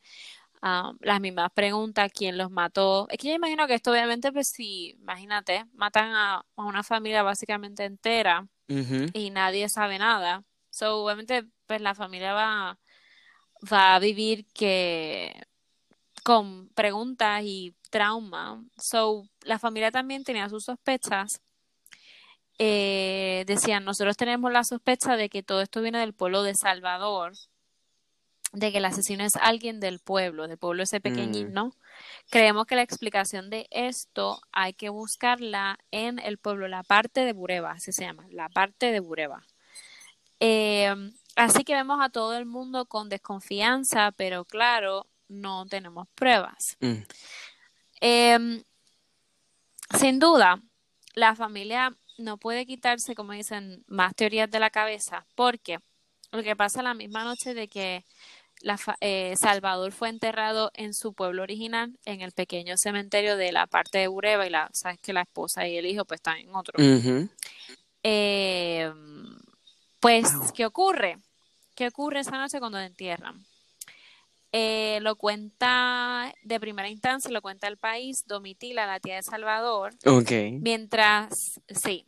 ah, 0.61 0.93
las 1.01 1.21
mismas 1.21 1.51
preguntas, 1.53 2.11
quién 2.15 2.39
los 2.39 2.51
mató. 2.51 3.09
Es 3.11 3.19
que 3.19 3.29
yo 3.29 3.35
imagino 3.35 3.67
que 3.67 3.75
esto 3.75 3.91
obviamente, 3.91 4.33
pues 4.33 4.49
si, 4.49 4.91
imagínate, 4.91 5.65
matan 5.73 6.13
a, 6.15 6.45
una 6.57 6.83
familia 6.83 7.23
básicamente 7.23 7.85
entera 7.85 8.47
y 8.69 9.31
nadie 9.31 9.69
sabe 9.69 9.99
nada. 9.99 10.45
So, 10.73 11.05
obviamente, 11.05 11.45
pues 11.67 11.83
la 11.83 11.95
familia 11.95 12.33
va, 12.33 12.79
va 13.71 13.95
a 13.95 13.99
vivir 13.99 14.47
que 14.55 15.35
con 16.25 16.71
preguntas 16.71 17.43
y 17.45 17.77
trauma. 17.91 18.65
So, 18.79 19.29
la 19.43 19.59
familia 19.59 19.91
también 19.91 20.25
tenía 20.25 20.49
sus 20.49 20.65
sospechas. 20.65 21.43
Eh, 22.59 23.45
decían, 23.47 23.85
nosotros 23.85 24.17
tenemos 24.17 24.51
la 24.51 24.65
sospecha 24.65 25.17
de 25.17 25.29
que 25.29 25.43
todo 25.43 25.61
esto 25.61 25.83
viene 25.83 25.99
del 25.99 26.15
pueblo 26.15 26.43
de 26.43 26.55
Salvador, 26.55 27.35
de 28.53 28.73
que 28.73 28.79
el 28.79 28.85
asesino 28.87 29.25
es 29.25 29.37
alguien 29.37 29.79
del 29.79 29.99
pueblo, 29.99 30.49
del 30.49 30.57
pueblo 30.57 30.83
ese 30.85 31.01
pequeñito, 31.01 31.67
mm. 31.67 31.73
Creemos 32.31 32.65
que 32.65 32.77
la 32.77 32.83
explicación 32.83 33.51
de 33.51 33.67
esto 33.71 34.41
hay 34.53 34.73
que 34.73 34.89
buscarla 34.89 35.79
en 35.91 36.19
el 36.19 36.39
pueblo, 36.39 36.67
la 36.67 36.83
parte 36.83 37.27
de 37.27 37.35
Bureba, 37.35 37.73
así 37.73 37.93
se 37.93 38.05
llama, 38.05 38.27
la 38.31 38.49
parte 38.49 38.91
de 38.91 39.01
Bureba. 39.01 39.45
Em, 40.45 41.13
así 41.37 41.63
que 41.63 41.73
vemos 41.73 42.01
a 42.03 42.09
todo 42.09 42.37
el 42.37 42.47
mundo 42.47 42.87
con 42.87 43.09
desconfianza, 43.09 44.11
pero 44.11 44.45
claro, 44.45 45.07
no 45.29 45.67
tenemos 45.67 46.09
pruebas. 46.17 46.77
Mm. 46.81 47.03
Em, 48.01 48.65
sin 49.97 50.19
duda, 50.19 50.61
la 51.15 51.37
familia 51.37 51.97
no 52.19 52.39
puede 52.39 52.67
quitarse, 52.67 53.15
como 53.15 53.35
dicen, 53.35 53.85
más 53.87 54.17
teorías 54.17 54.51
de 54.51 54.59
la 54.59 54.71
cabeza, 54.71 55.25
porque 55.37 55.79
lo 56.33 56.43
que 56.43 56.57
pasa 56.57 56.83
la 56.83 56.95
misma 56.95 57.23
noche 57.23 57.55
de 57.55 57.69
que 57.69 58.05
la, 58.63 58.81
eh, 59.01 59.35
Salvador 59.37 59.93
fue 59.93 60.09
enterrado 60.09 60.73
en 60.75 60.93
su 60.93 61.13
pueblo 61.13 61.45
original, 61.45 61.97
en 62.05 62.21
el 62.21 62.33
pequeño 62.33 62.77
cementerio 62.77 63.37
de 63.37 63.53
la 63.53 63.69
parte 63.69 63.99
de 63.99 64.09
Bureba, 64.09 64.45
y 64.45 64.51
la, 64.51 64.69
sabes 64.73 64.99
que 65.01 65.13
la 65.13 65.23
esposa 65.23 65.69
y 65.69 65.77
el 65.77 65.87
hijo 65.87 66.05
pues 66.05 66.19
están 66.19 66.39
en 66.39 66.53
otro. 66.53 66.75
eh, 68.03 68.93
pues, 70.03 70.27
¿qué 70.53 70.67
ocurre? 70.67 71.17
¿Qué 71.77 71.87
ocurre 71.87 72.21
esa 72.21 72.37
noche 72.37 72.59
cuando 72.59 72.81
entierran? 72.81 73.47
Eh, 74.51 74.99
lo 75.01 75.15
cuenta 75.15 76.35
de 76.43 76.59
primera 76.59 76.89
instancia, 76.89 77.31
lo 77.31 77.41
cuenta 77.41 77.69
el 77.69 77.79
país, 77.79 78.27
Domitila, 78.27 78.85
la 78.85 78.99
tía 78.99 79.15
de 79.15 79.23
Salvador. 79.23 79.95
Ok. 80.05 80.31
Mientras, 80.61 81.61
sí. 81.69 82.05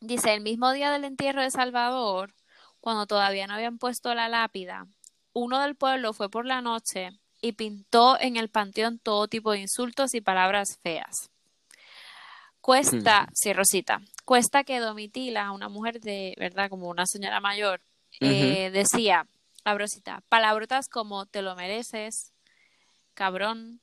Dice, 0.00 0.34
el 0.34 0.40
mismo 0.40 0.72
día 0.72 0.90
del 0.90 1.04
entierro 1.04 1.42
de 1.42 1.52
Salvador, 1.52 2.34
cuando 2.80 3.06
todavía 3.06 3.46
no 3.46 3.54
habían 3.54 3.78
puesto 3.78 4.12
la 4.14 4.28
lápida, 4.28 4.86
uno 5.32 5.60
del 5.60 5.76
pueblo 5.76 6.12
fue 6.12 6.28
por 6.28 6.44
la 6.44 6.60
noche 6.60 7.10
y 7.40 7.52
pintó 7.52 8.20
en 8.20 8.36
el 8.36 8.50
panteón 8.50 8.98
todo 8.98 9.28
tipo 9.28 9.52
de 9.52 9.60
insultos 9.60 10.12
y 10.14 10.20
palabras 10.20 10.78
feas. 10.82 11.30
Cuesta, 12.68 13.26
sí, 13.32 13.54
Rosita, 13.54 14.02
cuesta 14.26 14.62
que 14.62 14.78
Domitila, 14.78 15.52
una 15.52 15.70
mujer 15.70 16.02
de, 16.02 16.34
¿verdad? 16.36 16.68
Como 16.68 16.90
una 16.90 17.06
señora 17.06 17.40
mayor, 17.40 17.80
eh, 18.20 18.68
decía, 18.70 19.26
a 19.64 19.78
Rosita, 19.78 20.22
palabrotas 20.28 20.90
como 20.90 21.24
te 21.24 21.40
lo 21.40 21.56
mereces, 21.56 22.34
cabrón, 23.14 23.80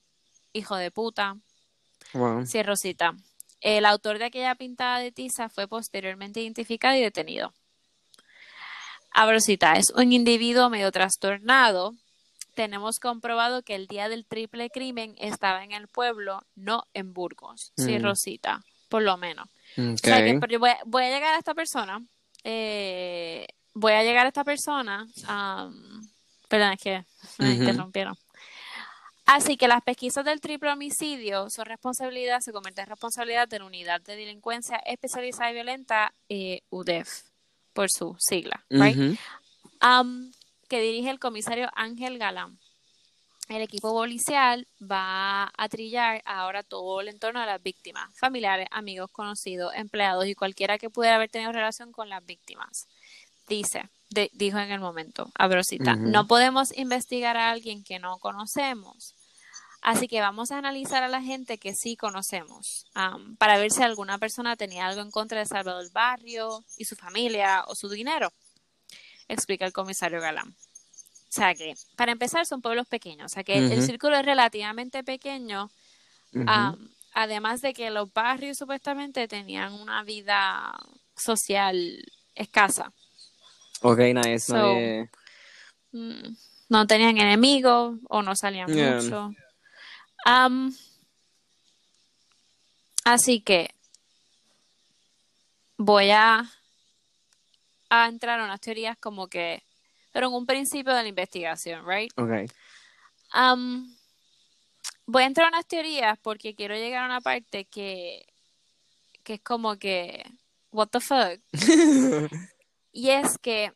hijo 0.54 0.76
de 0.76 0.91
puta. 0.91 1.36
Sí, 2.45 2.62
Rosita. 2.62 3.15
El 3.60 3.88
autor 3.88 4.19
de 4.19 4.26
aquella 4.26 4.54
pintada 4.54 5.00
de 5.00 5.12
tiza 5.12 5.50
fue 5.50 5.67
posteriormente 5.67 6.41
identificado 6.41 6.95
y 6.95 7.02
detenido. 7.02 7.56
Rosita 9.15 9.78
es 9.78 9.89
un 9.95 10.13
individuo 10.13 10.69
medio 10.69 10.91
trastornado. 10.91 11.95
Tenemos 12.54 13.00
comprobado 13.00 13.63
que 13.63 13.74
el 13.74 13.88
día 13.88 14.10
del 14.10 14.28
triple 14.28 14.69
crimen 14.69 15.15
estaba 15.17 15.63
en 15.63 15.71
el 15.71 15.88
pueblo, 15.88 16.43
no 16.54 16.84
en 16.93 17.13
Burgos. 17.15 17.74
Sí, 17.78 17.98
mm. 17.98 18.04
Rosita 18.04 18.62
por 18.95 19.03
lo 19.03 19.17
menos. 19.17 19.45
voy, 19.75 21.03
a 21.03 21.10
llegar 21.10 21.34
a 21.34 21.38
esta 21.38 21.53
persona. 21.53 22.01
Eh, 22.45 23.45
voy 23.73 23.91
a 23.91 24.03
llegar 24.03 24.25
a 24.25 24.29
esta 24.29 24.45
persona. 24.45 25.05
perdón, 26.47 26.71
es 26.71 26.81
que 26.81 27.05
me 27.39 27.55
interrumpieron. 27.55 28.17
Así 29.25 29.58
que 29.58 29.67
las 29.67 29.84
pesquisas 29.84 30.23
del 30.23 30.39
triple 30.39 30.71
homicidio 30.71 31.49
son 31.49 31.65
responsabilidad, 31.65 32.39
se 32.39 32.53
convierte 32.53 32.84
en 32.84 32.88
responsabilidad 32.88 33.49
de 33.49 33.60
la 33.60 33.65
Unidad 33.65 33.99
de 33.99 34.15
Delincuencia 34.15 34.77
Especializada 34.77 35.51
y 35.51 35.55
Violenta, 35.55 36.13
eh, 36.29 36.62
UDEF, 36.69 37.23
por 37.73 37.89
su 37.91 38.15
sigla, 38.17 38.63
que 38.69 40.79
dirige 40.79 41.10
el 41.10 41.19
comisario 41.19 41.69
Ángel 41.75 42.17
Galán 42.17 42.58
el 43.47 43.62
equipo 43.62 43.91
policial 43.91 44.67
va 44.81 45.51
a 45.55 45.69
trillar 45.69 46.21
ahora 46.25 46.63
todo 46.63 47.01
el 47.01 47.10
entorno 47.10 47.39
de 47.39 47.45
las 47.45 47.62
víctimas, 47.62 48.10
familiares, 48.17 48.67
amigos, 48.71 49.12
conocidos, 49.12 49.73
empleados 49.75 50.25
y 50.25 50.36
cualquiera 50.36 50.77
que 50.77 50.89
pudiera 50.89 51.15
haber 51.15 51.29
tenido 51.29 51.51
relación 51.51 51.91
con 51.91 52.10
las 52.10 52.25
víctimas. 52.25 52.88
Dice, 53.47 53.89
dijo 54.34 54.58
en 54.58 54.71
el 54.71 54.79
momento, 54.79 55.31
Abrosita, 55.36 55.95
no 55.95 56.25
podemos 56.25 56.75
investigar 56.75 57.38
a 57.38 57.51
alguien 57.51 57.84
que 57.84 57.99
no 57.99 58.17
conocemos. 58.17 59.15
Así 59.81 60.08
que 60.08 60.19
vamos 60.19 60.49
a 60.49 60.58
analizar 60.58 61.03
a 61.03 61.08
la 61.08 61.21
gente 61.21 61.60
que 61.60 61.75
sí 61.75 61.95
conocemos 61.95 62.88
para 63.38 63.60
ver 63.60 63.71
si 63.71 63.84
alguna 63.84 64.17
persona 64.17 64.55
tenía 64.55 64.88
algo 64.88 65.01
en 65.01 65.12
contra 65.12 65.38
de 65.38 65.45
Salvador 65.45 65.91
Barrio 65.91 66.65
y 66.77 66.86
su 66.86 66.95
familia 66.95 67.63
o 67.67 67.75
su 67.75 67.88
dinero, 67.88 68.34
explica 69.27 69.65
el 69.65 69.73
comisario 69.73 70.19
Galán. 70.19 70.55
O 71.36 71.38
sea 71.38 71.54
que, 71.54 71.74
para 71.98 72.13
empezar, 72.13 72.45
son 72.45 72.62
pueblos 72.62 72.88
pequeños. 72.88 73.26
O 73.26 73.34
sea 73.34 73.43
que 73.43 73.58
el, 73.58 73.82
círculo 73.82 74.15
es 74.15 74.26
relativamente 74.26 75.04
pequeño. 75.04 75.69
además 77.13 77.62
de 77.62 77.74
que 77.74 77.89
los 77.89 78.13
barrios 78.13 78.58
supuestamente 78.58 79.28
tenían 79.28 79.74
una 79.74 80.02
vida 80.04 80.74
social 81.13 82.06
escasa. 82.36 82.93
Ok, 83.82 84.00
nice. 84.13 85.10
Mm, 85.91 86.38
no 86.69 86.88
tenían 86.88 87.17
enemigos 87.17 87.98
o 88.08 88.21
no 88.21 88.34
salían 88.38 88.71
mucho. 88.71 89.34
así 93.04 93.41
que 93.41 93.76
voy 95.78 96.12
a, 96.12 96.50
a 97.89 98.08
entrar 98.08 98.39
a 98.39 98.45
unas 98.45 98.62
teorías 98.62 98.98
como 98.98 99.28
que, 99.28 99.63
pero 100.15 100.28
en 100.28 100.34
un 100.34 100.45
principio 100.45 100.93
de 100.93 101.04
la 101.04 101.10
investigación, 101.10 101.86
right? 101.86 102.10
Ok. 102.17 102.49
Um, 103.36 103.93
voy 105.06 105.23
a 105.23 105.25
entrar 105.25 105.47
a 105.47 105.49
unas 105.49 105.67
teorías 105.67 106.17
porque 106.19 106.56
quiero 106.56 106.73
llegar 106.73 107.04
a 107.04 107.08
una 107.08 107.19
parte 107.19 107.65
que, 107.65 108.25
que 109.23 109.34
es 109.34 109.41
como 109.41 109.75
que, 109.75 110.23
what 110.71 110.88
the 110.88 111.01
fuck? 111.01 111.41
Y 112.93 113.10
es 113.10 113.38
que, 113.39 113.73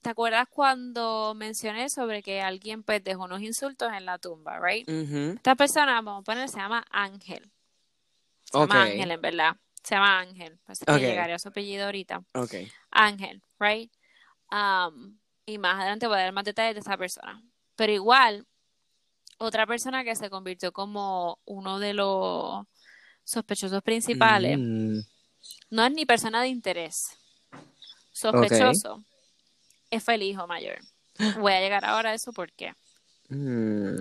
¿te 0.00 0.08
acuerdas 0.08 0.48
cuando 0.48 1.34
mencioné 1.34 1.90
sobre 1.90 2.22
que 2.22 2.40
alguien 2.40 2.82
pues 2.82 3.04
dejó 3.04 3.24
unos 3.24 3.42
insultos 3.42 3.92
en 3.92 4.06
la 4.06 4.16
tumba, 4.16 4.58
right? 4.58 4.88
Esta 4.88 5.54
persona, 5.54 6.00
vamos 6.00 6.22
a 6.22 6.24
poner, 6.24 6.48
se 6.48 6.56
llama 6.56 6.82
Ángel. 6.88 7.52
Se 8.50 8.56
llama 8.58 8.84
Ángel, 8.84 9.10
en 9.10 9.20
verdad. 9.20 9.56
Se 9.82 9.96
llama 9.96 10.18
Ángel. 10.20 10.58
Parece 10.64 10.86
que 10.86 10.92
Ok. 10.92 10.98
llegaré 10.98 11.34
a 11.34 11.38
su 11.38 11.48
apellido 11.48 11.84
ahorita. 11.84 12.24
Ok. 12.32 12.54
Ángel, 12.90 13.42
right? 13.60 13.92
Um, 14.50 15.18
y 15.46 15.58
más 15.58 15.76
adelante 15.76 16.06
voy 16.06 16.18
a 16.18 16.22
dar 16.22 16.32
más 16.32 16.44
detalles 16.44 16.74
de 16.74 16.80
esa 16.80 16.96
persona. 16.96 17.42
Pero 17.76 17.92
igual, 17.92 18.46
otra 19.38 19.66
persona 19.66 20.04
que 20.04 20.14
se 20.16 20.30
convirtió 20.30 20.72
como 20.72 21.38
uno 21.44 21.78
de 21.78 21.94
los 21.94 22.66
sospechosos 23.24 23.82
principales, 23.82 24.58
Mm, 24.58 24.98
no 25.70 25.86
es 25.86 25.92
ni 25.92 26.06
persona 26.06 26.42
de 26.42 26.48
interés. 26.48 27.18
Sospechoso 28.12 29.04
fue 30.00 30.14
el 30.14 30.22
hijo 30.22 30.46
mayor. 30.46 30.78
Voy 31.38 31.52
a 31.52 31.60
llegar 31.60 31.84
ahora 31.84 32.10
a 32.10 32.14
eso 32.14 32.32
porque. 32.32 32.72
mm. 33.28 33.94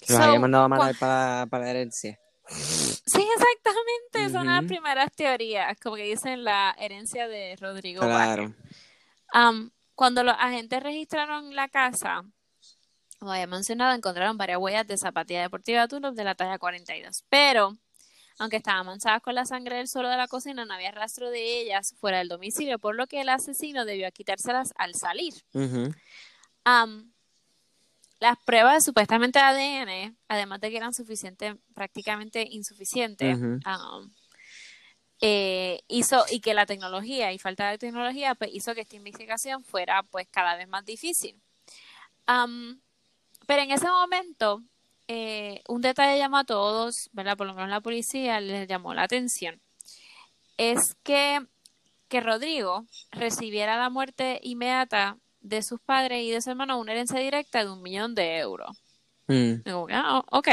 Que 0.00 0.12
So, 0.12 0.18
los 0.18 0.22
haya 0.22 0.38
mandado 0.38 0.66
a 0.66 0.92
para, 0.92 1.46
para 1.46 1.64
la 1.64 1.70
herencia. 1.70 2.18
Sí, 2.48 3.26
exactamente. 3.34 4.30
Son 4.30 4.46
las 4.46 4.64
primeras 4.64 5.10
teorías, 5.12 5.76
como 5.80 5.96
que 5.96 6.04
dicen 6.04 6.44
la 6.44 6.76
herencia 6.78 7.26
de 7.28 7.56
Rodrigo. 7.56 8.02
Claro. 8.02 8.54
Cuando 9.96 10.22
los 10.22 10.36
agentes 10.38 10.82
registraron 10.82 11.56
la 11.56 11.68
casa, 11.68 12.22
como 13.18 13.32
había 13.32 13.46
mencionado, 13.46 13.94
encontraron 13.94 14.36
varias 14.36 14.58
huellas 14.58 14.86
de 14.86 14.98
zapatilla 14.98 15.42
deportiva 15.42 15.86
Dunlop 15.86 16.14
de 16.14 16.24
la 16.24 16.34
talla 16.34 16.58
42. 16.58 17.24
Pero, 17.30 17.76
aunque 18.38 18.58
estaban 18.58 18.86
manchadas 18.86 19.22
con 19.22 19.34
la 19.34 19.46
sangre 19.46 19.76
del 19.76 19.88
suelo 19.88 20.10
de 20.10 20.18
la 20.18 20.28
cocina, 20.28 20.66
no 20.66 20.74
había 20.74 20.92
rastro 20.92 21.30
de 21.30 21.62
ellas 21.62 21.94
fuera 21.98 22.18
del 22.18 22.28
domicilio, 22.28 22.78
por 22.78 22.94
lo 22.94 23.06
que 23.06 23.22
el 23.22 23.30
asesino 23.30 23.86
debió 23.86 24.10
quitárselas 24.12 24.72
al 24.76 24.94
salir. 24.94 25.32
Las 28.18 28.38
pruebas 28.46 28.84
supuestamente 28.84 29.38
de 29.38 29.44
ADN, 29.44 30.16
además 30.28 30.60
de 30.60 30.70
que 30.70 30.76
eran 30.78 30.94
suficientes, 30.94 31.54
prácticamente 31.74 32.46
insuficientes, 32.50 33.38
am, 33.64 34.14
eh, 35.20 35.80
hizo 35.88 36.24
y 36.30 36.40
que 36.40 36.54
la 36.54 36.66
tecnología 36.66 37.32
y 37.32 37.38
falta 37.38 37.70
de 37.70 37.78
tecnología 37.78 38.34
pues, 38.34 38.50
hizo 38.52 38.74
que 38.74 38.82
esta 38.82 38.96
investigación 38.96 39.64
fuera 39.64 40.02
pues 40.02 40.26
cada 40.30 40.56
vez 40.56 40.68
más 40.68 40.84
difícil. 40.84 41.40
Am, 42.26 42.80
pero 43.46 43.62
en 43.62 43.70
ese 43.70 43.86
momento, 43.86 44.62
eh, 45.08 45.62
un 45.68 45.80
detalle 45.80 46.18
llamó 46.18 46.38
a 46.38 46.44
todos, 46.44 47.08
¿verdad? 47.12 47.36
Por 47.36 47.46
lo 47.46 47.54
menos 47.54 47.70
la 47.70 47.80
policía 47.80 48.40
les 48.40 48.68
llamó 48.68 48.92
la 48.92 49.04
atención. 49.04 49.60
Es 50.58 50.96
que, 51.02 51.46
que 52.08 52.20
Rodrigo 52.20 52.84
recibiera 53.12 53.76
la 53.76 53.90
muerte 53.90 54.40
inmediata 54.42 55.16
de 55.40 55.62
sus 55.62 55.80
padres 55.80 56.24
y 56.24 56.30
de 56.30 56.42
su 56.42 56.50
hermano 56.50 56.78
una 56.78 56.92
herencia 56.92 57.20
directa 57.20 57.64
de 57.64 57.70
un 57.70 57.82
millón 57.82 58.14
de 58.14 58.38
euros. 58.38 58.76
Mm. 59.28 59.62
Digo, 59.64 59.86
ah, 59.92 60.24
ok. 60.30 60.48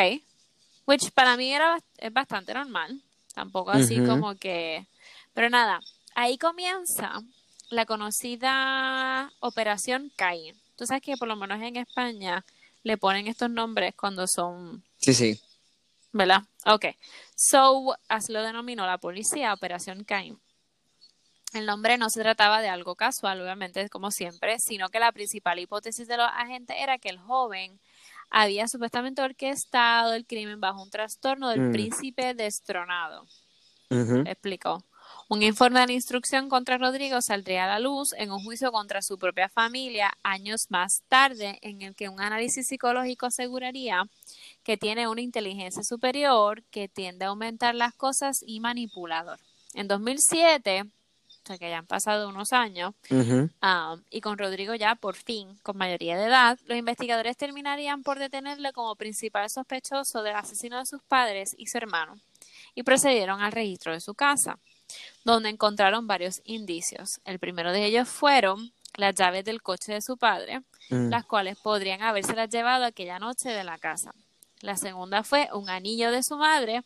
Which 0.85 1.11
para 1.11 1.35
mí 1.37 1.51
era 1.53 1.79
es 1.97 2.13
bastante 2.13 2.53
normal. 2.53 3.01
Tampoco 3.33 3.71
así 3.71 3.97
como 4.05 4.35
que. 4.35 4.87
Pero 5.33 5.49
nada, 5.49 5.79
ahí 6.15 6.37
comienza 6.37 7.21
la 7.69 7.85
conocida 7.85 9.31
Operación 9.39 10.11
Cain. 10.15 10.55
Tú 10.75 10.85
sabes 10.85 11.01
que 11.01 11.17
por 11.17 11.27
lo 11.27 11.35
menos 11.35 11.61
en 11.61 11.77
España 11.77 12.45
le 12.83 12.97
ponen 12.97 13.27
estos 13.27 13.49
nombres 13.49 13.95
cuando 13.95 14.27
son. 14.27 14.83
Sí, 14.97 15.13
sí. 15.13 15.39
¿Verdad? 16.11 16.43
Ok. 16.65 16.85
So, 17.35 17.95
así 18.07 18.31
lo 18.31 18.43
denominó 18.43 18.85
la 18.85 18.99
policía, 18.99 19.53
Operación 19.53 20.03
Cain. 20.03 20.37
El 21.53 21.65
nombre 21.65 21.97
no 21.97 22.09
se 22.09 22.21
trataba 22.21 22.61
de 22.61 22.69
algo 22.69 22.95
casual, 22.95 23.41
obviamente, 23.41 23.89
como 23.89 24.11
siempre, 24.11 24.57
sino 24.59 24.89
que 24.89 24.99
la 24.99 25.11
principal 25.11 25.59
hipótesis 25.59 26.07
de 26.07 26.17
los 26.17 26.27
agentes 26.27 26.75
era 26.79 26.97
que 26.97 27.09
el 27.09 27.19
joven 27.19 27.79
había 28.33 28.67
supuestamente 28.67 29.21
orquestado 29.21 30.13
el 30.13 30.25
crimen 30.25 30.59
bajo 30.59 30.81
un 30.81 30.89
trastorno 30.89 31.49
del 31.49 31.69
Mm. 31.69 31.71
príncipe 31.71 32.33
destronado. 32.33 33.25
Explicó. 34.25 34.83
Un 35.29 35.43
informe 35.43 35.79
de 35.81 35.87
la 35.87 35.93
instrucción 35.93 36.49
contra 36.49 36.79
Rodrigo 36.79 37.21
saldría 37.21 37.65
a 37.65 37.67
la 37.67 37.79
luz 37.79 38.13
en 38.17 38.31
un 38.31 38.43
juicio 38.43 38.71
contra 38.71 39.03
su 39.03 39.19
propia 39.19 39.49
familia 39.49 40.11
años 40.23 40.65
más 40.69 41.03
tarde, 41.07 41.59
en 41.61 41.83
el 41.83 41.95
que 41.95 42.09
un 42.09 42.19
análisis 42.19 42.67
psicológico 42.67 43.27
aseguraría 43.27 44.03
que 44.63 44.77
tiene 44.77 45.07
una 45.07 45.21
inteligencia 45.21 45.83
superior 45.83 46.63
que 46.71 46.87
tiende 46.87 47.25
a 47.25 47.29
aumentar 47.29 47.75
las 47.75 47.93
cosas 47.93 48.43
y 48.45 48.59
manipulador. 48.59 49.39
En 49.75 49.87
2007, 49.87 50.85
o 51.43 51.47
sea 51.47 51.57
que 51.57 51.69
ya 51.69 51.79
han 51.79 51.85
pasado 51.87 52.29
unos 52.29 52.53
años. 52.53 52.93
Um, 53.09 54.01
y 54.09 54.21
con 54.21 54.37
Rodrigo 54.37 54.75
ya 54.75 54.95
por 54.95 55.15
fin 55.15 55.57
con 55.61 55.77
mayoría 55.77 56.17
de 56.17 56.25
edad, 56.25 56.57
los 56.65 56.77
investigadores 56.77 57.35
terminarían 57.35 58.01
por 58.03 58.17
detenerle 58.17 58.71
como 58.71 58.95
principal 58.95 59.49
sospechoso 59.49 60.23
del 60.23 60.35
asesino 60.35 60.79
de 60.79 60.85
sus 60.85 61.01
padres 61.03 61.53
y 61.57 61.67
su 61.67 61.77
hermano 61.77 62.15
y 62.75 62.83
procedieron 62.83 63.41
al 63.41 63.51
registro 63.51 63.91
de 63.91 63.99
su 63.99 64.15
casa, 64.15 64.57
donde 65.23 65.49
encontraron 65.49 66.07
varios 66.07 66.41
indicios. 66.45 67.19
El 67.25 67.39
primero 67.39 67.71
de 67.71 67.85
ellos 67.85 68.07
fueron 68.07 68.71
las 68.95 69.15
llaves 69.15 69.43
del 69.43 69.61
coche 69.61 69.93
de 69.93 70.01
su 70.01 70.17
padre, 70.17 70.61
Mm. 70.89 71.09
las 71.09 71.25
cuales 71.25 71.57
podrían 71.57 72.01
habérselas 72.01 72.49
llevado 72.49 72.85
aquella 72.85 73.19
noche 73.19 73.49
de 73.49 73.63
la 73.63 73.77
casa. 73.77 74.13
La 74.63 74.77
segunda 74.77 75.23
fue 75.23 75.49
un 75.51 75.69
anillo 75.69 76.09
de 76.09 76.23
su 76.23 76.37
madre, 76.37 76.83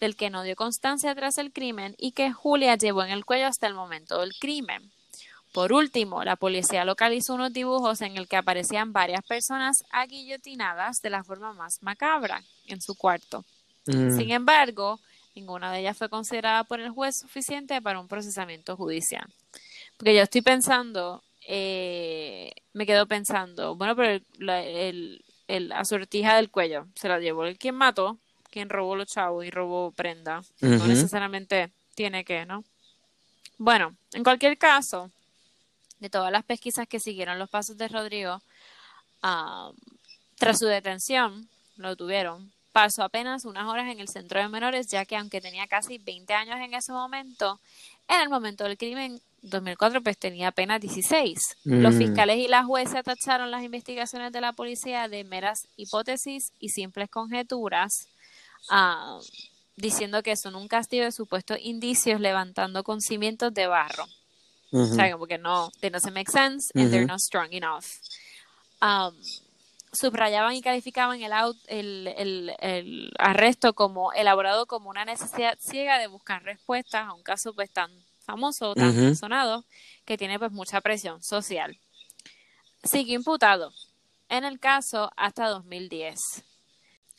del 0.00 0.16
que 0.16 0.30
no 0.30 0.42
dio 0.42 0.56
constancia 0.56 1.14
tras 1.14 1.38
el 1.38 1.52
crimen 1.52 1.94
y 1.96 2.10
que 2.10 2.32
Julia 2.32 2.74
llevó 2.74 3.04
en 3.04 3.12
el 3.12 3.24
cuello 3.24 3.46
hasta 3.46 3.68
el 3.68 3.74
momento 3.74 4.18
del 4.18 4.34
crimen. 4.34 4.90
Por 5.52 5.72
último, 5.72 6.24
la 6.24 6.34
policía 6.34 6.84
localizó 6.84 7.34
unos 7.34 7.52
dibujos 7.52 8.00
en 8.00 8.16
el 8.16 8.26
que 8.26 8.36
aparecían 8.36 8.92
varias 8.92 9.24
personas 9.24 9.84
aguillotinadas 9.90 11.02
de 11.02 11.10
la 11.10 11.22
forma 11.22 11.52
más 11.52 11.80
macabra 11.84 12.42
en 12.66 12.80
su 12.80 12.96
cuarto. 12.96 13.44
Mm. 13.86 14.16
Sin 14.16 14.32
embargo, 14.32 14.98
ninguna 15.36 15.70
de 15.70 15.82
ellas 15.82 15.96
fue 15.96 16.08
considerada 16.08 16.64
por 16.64 16.80
el 16.80 16.90
juez 16.90 17.20
suficiente 17.20 17.80
para 17.80 18.00
un 18.00 18.08
procesamiento 18.08 18.76
judicial. 18.76 19.32
Porque 19.96 20.16
yo 20.16 20.22
estoy 20.22 20.42
pensando, 20.42 21.22
eh, 21.46 22.50
me 22.72 22.86
quedo 22.86 23.06
pensando, 23.06 23.76
bueno, 23.76 23.94
pero 23.94 24.20
el, 24.40 25.24
el- 25.56 25.68
la 25.68 25.84
sortija 25.84 26.36
del 26.36 26.50
cuello 26.50 26.86
se 26.94 27.08
la 27.08 27.18
llevó 27.18 27.44
el 27.44 27.58
quien 27.58 27.74
mató, 27.74 28.18
quien 28.50 28.68
robó 28.68 28.96
los 28.96 29.08
chavos 29.08 29.44
y 29.44 29.50
robó 29.50 29.90
prenda. 29.92 30.42
No 30.78 30.86
necesariamente 30.88 31.70
tiene 31.94 32.24
que, 32.24 32.46
¿no? 32.46 32.64
Bueno, 33.58 33.94
en 34.12 34.24
cualquier 34.24 34.56
caso, 34.58 35.10
de 35.98 36.08
todas 36.08 36.32
las 36.32 36.44
pesquisas 36.44 36.88
que 36.88 36.98
siguieron 36.98 37.38
los 37.38 37.50
pasos 37.50 37.76
de 37.76 37.88
Rodrigo, 37.88 38.40
tras 40.38 40.58
su 40.58 40.66
detención, 40.66 41.48
lo 41.76 41.94
tuvieron, 41.96 42.50
pasó 42.72 43.02
apenas 43.02 43.44
unas 43.44 43.66
horas 43.66 43.90
en 43.90 44.00
el 44.00 44.08
centro 44.08 44.40
de 44.40 44.48
menores, 44.48 44.86
ya 44.88 45.04
que 45.04 45.16
aunque 45.16 45.40
tenía 45.40 45.66
casi 45.66 45.98
20 45.98 46.32
años 46.32 46.56
en 46.60 46.72
ese 46.74 46.92
momento, 46.92 47.60
en 48.08 48.20
el 48.22 48.28
momento 48.28 48.64
del 48.64 48.78
crimen, 48.78 49.20
2004, 49.42 50.02
pues 50.02 50.18
tenía 50.18 50.48
apenas 50.48 50.80
16. 50.80 51.38
Los 51.64 51.94
Mm. 51.94 51.98
fiscales 51.98 52.36
y 52.38 52.48
la 52.48 52.64
jueza 52.64 53.02
tacharon 53.02 53.50
las 53.50 53.62
investigaciones 53.62 54.32
de 54.32 54.40
la 54.40 54.52
policía 54.52 55.08
de 55.08 55.24
meras 55.24 55.66
hipótesis 55.76 56.52
y 56.58 56.68
simples 56.68 57.08
conjeturas, 57.10 58.08
ah, 58.70 59.18
diciendo 59.76 60.22
que 60.22 60.36
son 60.36 60.54
un 60.56 60.68
castigo 60.68 61.04
de 61.04 61.12
supuestos 61.12 61.58
indicios 61.60 62.20
levantando 62.20 62.82
con 62.84 63.00
cimientos 63.00 63.52
de 63.54 63.66
barro. 63.66 64.04
O 64.72 64.84
sea, 64.86 65.10
como 65.12 65.26
que 65.26 65.38
no, 65.38 65.70
they 65.80 65.90
doesn't 65.90 66.14
make 66.14 66.30
sense 66.30 66.70
and 66.74 66.90
they're 66.90 67.04
Ujú. 67.04 67.12
not 67.12 67.20
strong 67.20 67.48
enough. 67.52 67.84
Um, 68.80 69.14
subrayaban 69.92 70.54
y 70.54 70.62
calificaban 70.62 71.20
el, 71.22 71.32
el, 71.66 72.06
el, 72.16 72.56
el 72.60 73.12
arresto 73.18 73.74
como 73.74 74.12
elaborado 74.12 74.66
como 74.66 74.88
una 74.90 75.04
necesidad 75.04 75.58
ciega 75.58 75.98
de 75.98 76.06
buscar 76.06 76.44
respuestas 76.44 77.08
a 77.08 77.12
un 77.14 77.22
caso 77.22 77.52
pues 77.54 77.70
tan 77.72 77.90
famoso, 78.30 78.74
tan 78.74 79.16
sonado, 79.16 79.64
que 80.04 80.16
tiene 80.16 80.38
pues 80.38 80.52
mucha 80.52 80.80
presión 80.80 81.22
social. 81.22 81.78
Siguió 82.84 83.16
imputado 83.16 83.72
en 84.28 84.44
el 84.44 84.60
caso 84.60 85.10
hasta 85.16 85.48
2010. 85.48 86.18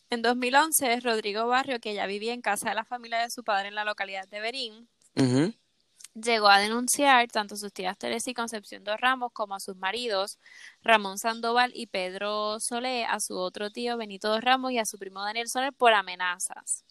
En 0.09 0.21
2011, 0.21 0.99
Rodrigo 1.01 1.47
Barrio, 1.47 1.79
que 1.79 1.93
ya 1.93 2.05
vivía 2.05 2.33
en 2.33 2.41
casa 2.41 2.69
de 2.69 2.75
la 2.75 2.85
familia 2.85 3.19
de 3.19 3.29
su 3.29 3.43
padre 3.43 3.67
en 3.67 3.75
la 3.75 3.85
localidad 3.85 4.27
de 4.27 4.39
Berín, 4.39 4.89
llegó 6.13 6.47
a 6.47 6.59
denunciar 6.59 7.27
tanto 7.27 7.55
a 7.55 7.57
sus 7.57 7.71
tías 7.71 7.97
Teresa 7.97 8.29
y 8.29 8.33
Concepción 8.33 8.83
dos 8.83 8.99
Ramos 8.99 9.31
como 9.33 9.55
a 9.55 9.59
sus 9.59 9.77
maridos 9.77 10.37
Ramón 10.81 11.17
Sandoval 11.17 11.71
y 11.73 11.87
Pedro 11.87 12.59
Solé, 12.59 13.05
a 13.05 13.19
su 13.19 13.37
otro 13.37 13.69
tío 13.69 13.97
Benito 13.97 14.29
dos 14.29 14.41
Ramos 14.41 14.71
y 14.71 14.79
a 14.79 14.85
su 14.85 14.97
primo 14.97 15.23
Daniel 15.23 15.47
Soler 15.47 15.73
por 15.73 15.93
amenazas. 15.93 16.83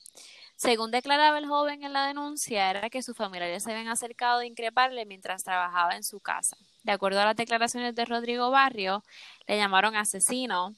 Según 0.60 0.90
declaraba 0.90 1.38
el 1.38 1.46
joven 1.46 1.84
en 1.84 1.94
la 1.94 2.06
denuncia, 2.06 2.68
era 2.68 2.90
que 2.90 3.02
sus 3.02 3.16
familiares 3.16 3.62
se 3.62 3.72
habían 3.72 3.88
acercado 3.88 4.40
a 4.40 4.44
increparle 4.44 5.06
mientras 5.06 5.42
trabajaba 5.42 5.96
en 5.96 6.04
su 6.04 6.20
casa. 6.20 6.54
De 6.82 6.92
acuerdo 6.92 7.18
a 7.18 7.24
las 7.24 7.36
declaraciones 7.36 7.94
de 7.94 8.04
Rodrigo 8.04 8.50
Barrio, 8.50 9.02
le 9.46 9.56
llamaron 9.56 9.96
asesino 9.96 10.74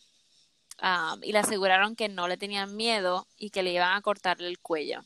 um, 0.80 1.24
y 1.24 1.32
le 1.32 1.40
aseguraron 1.40 1.96
que 1.96 2.08
no 2.08 2.28
le 2.28 2.36
tenían 2.36 2.76
miedo 2.76 3.26
y 3.36 3.50
que 3.50 3.64
le 3.64 3.72
iban 3.72 3.92
a 3.92 4.00
cortarle 4.02 4.46
el 4.46 4.60
cuello. 4.60 5.02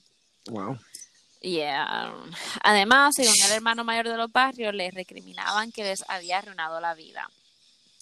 Wow. 0.50 0.78
Yeah. 1.40 2.12
Además, 2.62 3.14
según 3.14 3.34
el 3.46 3.52
hermano 3.52 3.82
mayor 3.82 4.10
de 4.10 4.18
los 4.18 4.30
barrios, 4.30 4.74
les 4.74 4.92
recriminaban 4.92 5.72
que 5.72 5.84
les 5.84 6.04
había 6.06 6.36
arruinado 6.36 6.82
la 6.82 6.92
vida. 6.92 7.30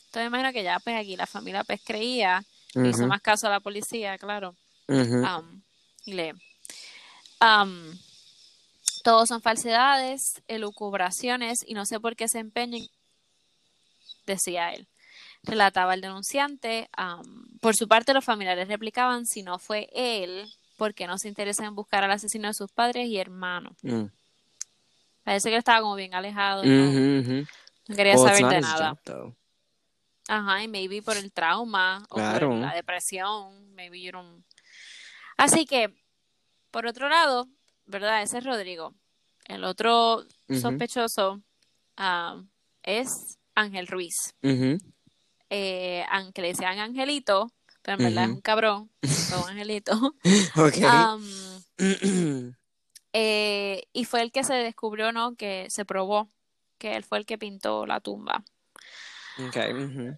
Entonces, 0.07 0.27
imagino 0.27 0.53
que 0.53 0.65
ya, 0.65 0.81
pues 0.81 0.97
aquí 0.97 1.15
la 1.15 1.29
familia 1.29 1.63
pues 1.63 1.81
creía, 1.85 2.43
le 2.75 2.89
hizo 2.89 3.07
más 3.07 3.21
caso 3.23 3.47
a 3.47 3.51
la 3.51 3.61
policía, 3.61 4.19
claro. 4.19 4.57
Um, 4.89 5.63
y 6.05 6.15
le. 6.15 6.35
Um, 7.45 7.99
todos 9.03 9.29
son 9.29 9.43
falsedades, 9.43 10.43
elucubraciones 10.49 11.59
y 11.67 11.75
no 11.75 11.85
sé 11.85 12.01
por 12.01 12.17
qué 12.17 12.27
se 12.29 12.39
empeñan, 12.39 12.87
decía 14.27 14.73
él. 14.73 14.89
Relataba 15.43 15.93
el 15.95 16.01
denunciante. 16.01 16.89
um, 16.97 17.59
por 17.59 17.77
su 17.77 17.87
parte, 17.87 18.15
los 18.15 18.25
familiares 18.25 18.67
replicaban 18.69 19.27
si 19.27 19.43
no 19.43 19.59
fue 19.59 19.89
él, 19.93 20.51
porque 20.79 21.07
no 21.07 21.19
se 21.19 21.29
interesa 21.29 21.65
en 21.67 21.75
buscar 21.75 22.03
al 22.03 22.11
asesino 22.13 22.49
de 22.49 22.55
sus 22.55 22.73
padres 22.73 23.09
y 23.09 23.19
hermanos. 23.19 23.77
Mm. 23.83 24.07
Parece 25.23 25.49
que 25.49 25.55
él 25.55 25.59
estaba 25.59 25.81
como 25.81 25.95
bien 25.97 26.15
alejado, 26.15 26.65
no, 26.65 26.89
Ujú, 26.91 27.21
ujú. 27.21 27.47
no 27.89 27.97
quería 27.97 28.15
Well, 28.17 28.27
it's 28.29 28.39
saber 28.39 28.55
de 28.55 28.61
nada. 28.61 28.99
job. 29.07 29.35
Ajá, 30.29 30.63
y 30.63 30.69
maybe 30.69 31.03
por 31.03 31.17
el 31.19 31.31
trauma 31.33 32.05
o 32.09 32.15
Claro. 32.17 32.49
por 32.51 32.59
la 32.59 32.75
depresión, 32.75 33.75
maybe 33.75 34.01
you 34.01 34.13
don't... 34.13 34.45
Así 35.37 35.67
que, 35.67 35.95
por 36.75 36.87
otro 36.87 37.09
lado, 37.09 37.47
¿verdad? 37.87 38.21
Ese 38.25 38.39
es 38.39 38.45
Rodrigo. 38.45 38.97
El 39.47 39.63
otro 39.63 40.25
sospechoso 40.61 41.41
ah, 41.97 42.43
es 42.83 43.39
Ángel 43.55 43.87
Ruiz, 43.87 44.35
Ujú. 44.43 44.79
eh, 45.51 46.05
aunque 46.11 46.43
le 46.43 46.49
decían 46.49 46.81
Angelito, 46.81 47.53
pero 47.81 47.99
en 47.99 48.03
verdad 48.03 48.25
es 48.25 48.31
un 48.31 48.41
cabrón, 48.41 48.91
un 49.03 49.49
Angelito. 49.49 50.17
Eh, 53.17 53.85
y 53.93 54.07
fue 54.07 54.23
el 54.23 54.33
que 54.33 54.43
se 54.43 54.55
descubrió, 54.55 55.13
¿no? 55.13 55.37
Que 55.37 55.67
se 55.71 55.85
probó 55.85 56.29
que 56.79 56.97
él 56.97 57.05
fue 57.05 57.19
el 57.19 57.27
que 57.27 57.39
pintó 57.39 57.87
la 57.87 58.01
tumba. 58.01 58.43
Ok, 59.39 59.57
ujú. 59.73 60.17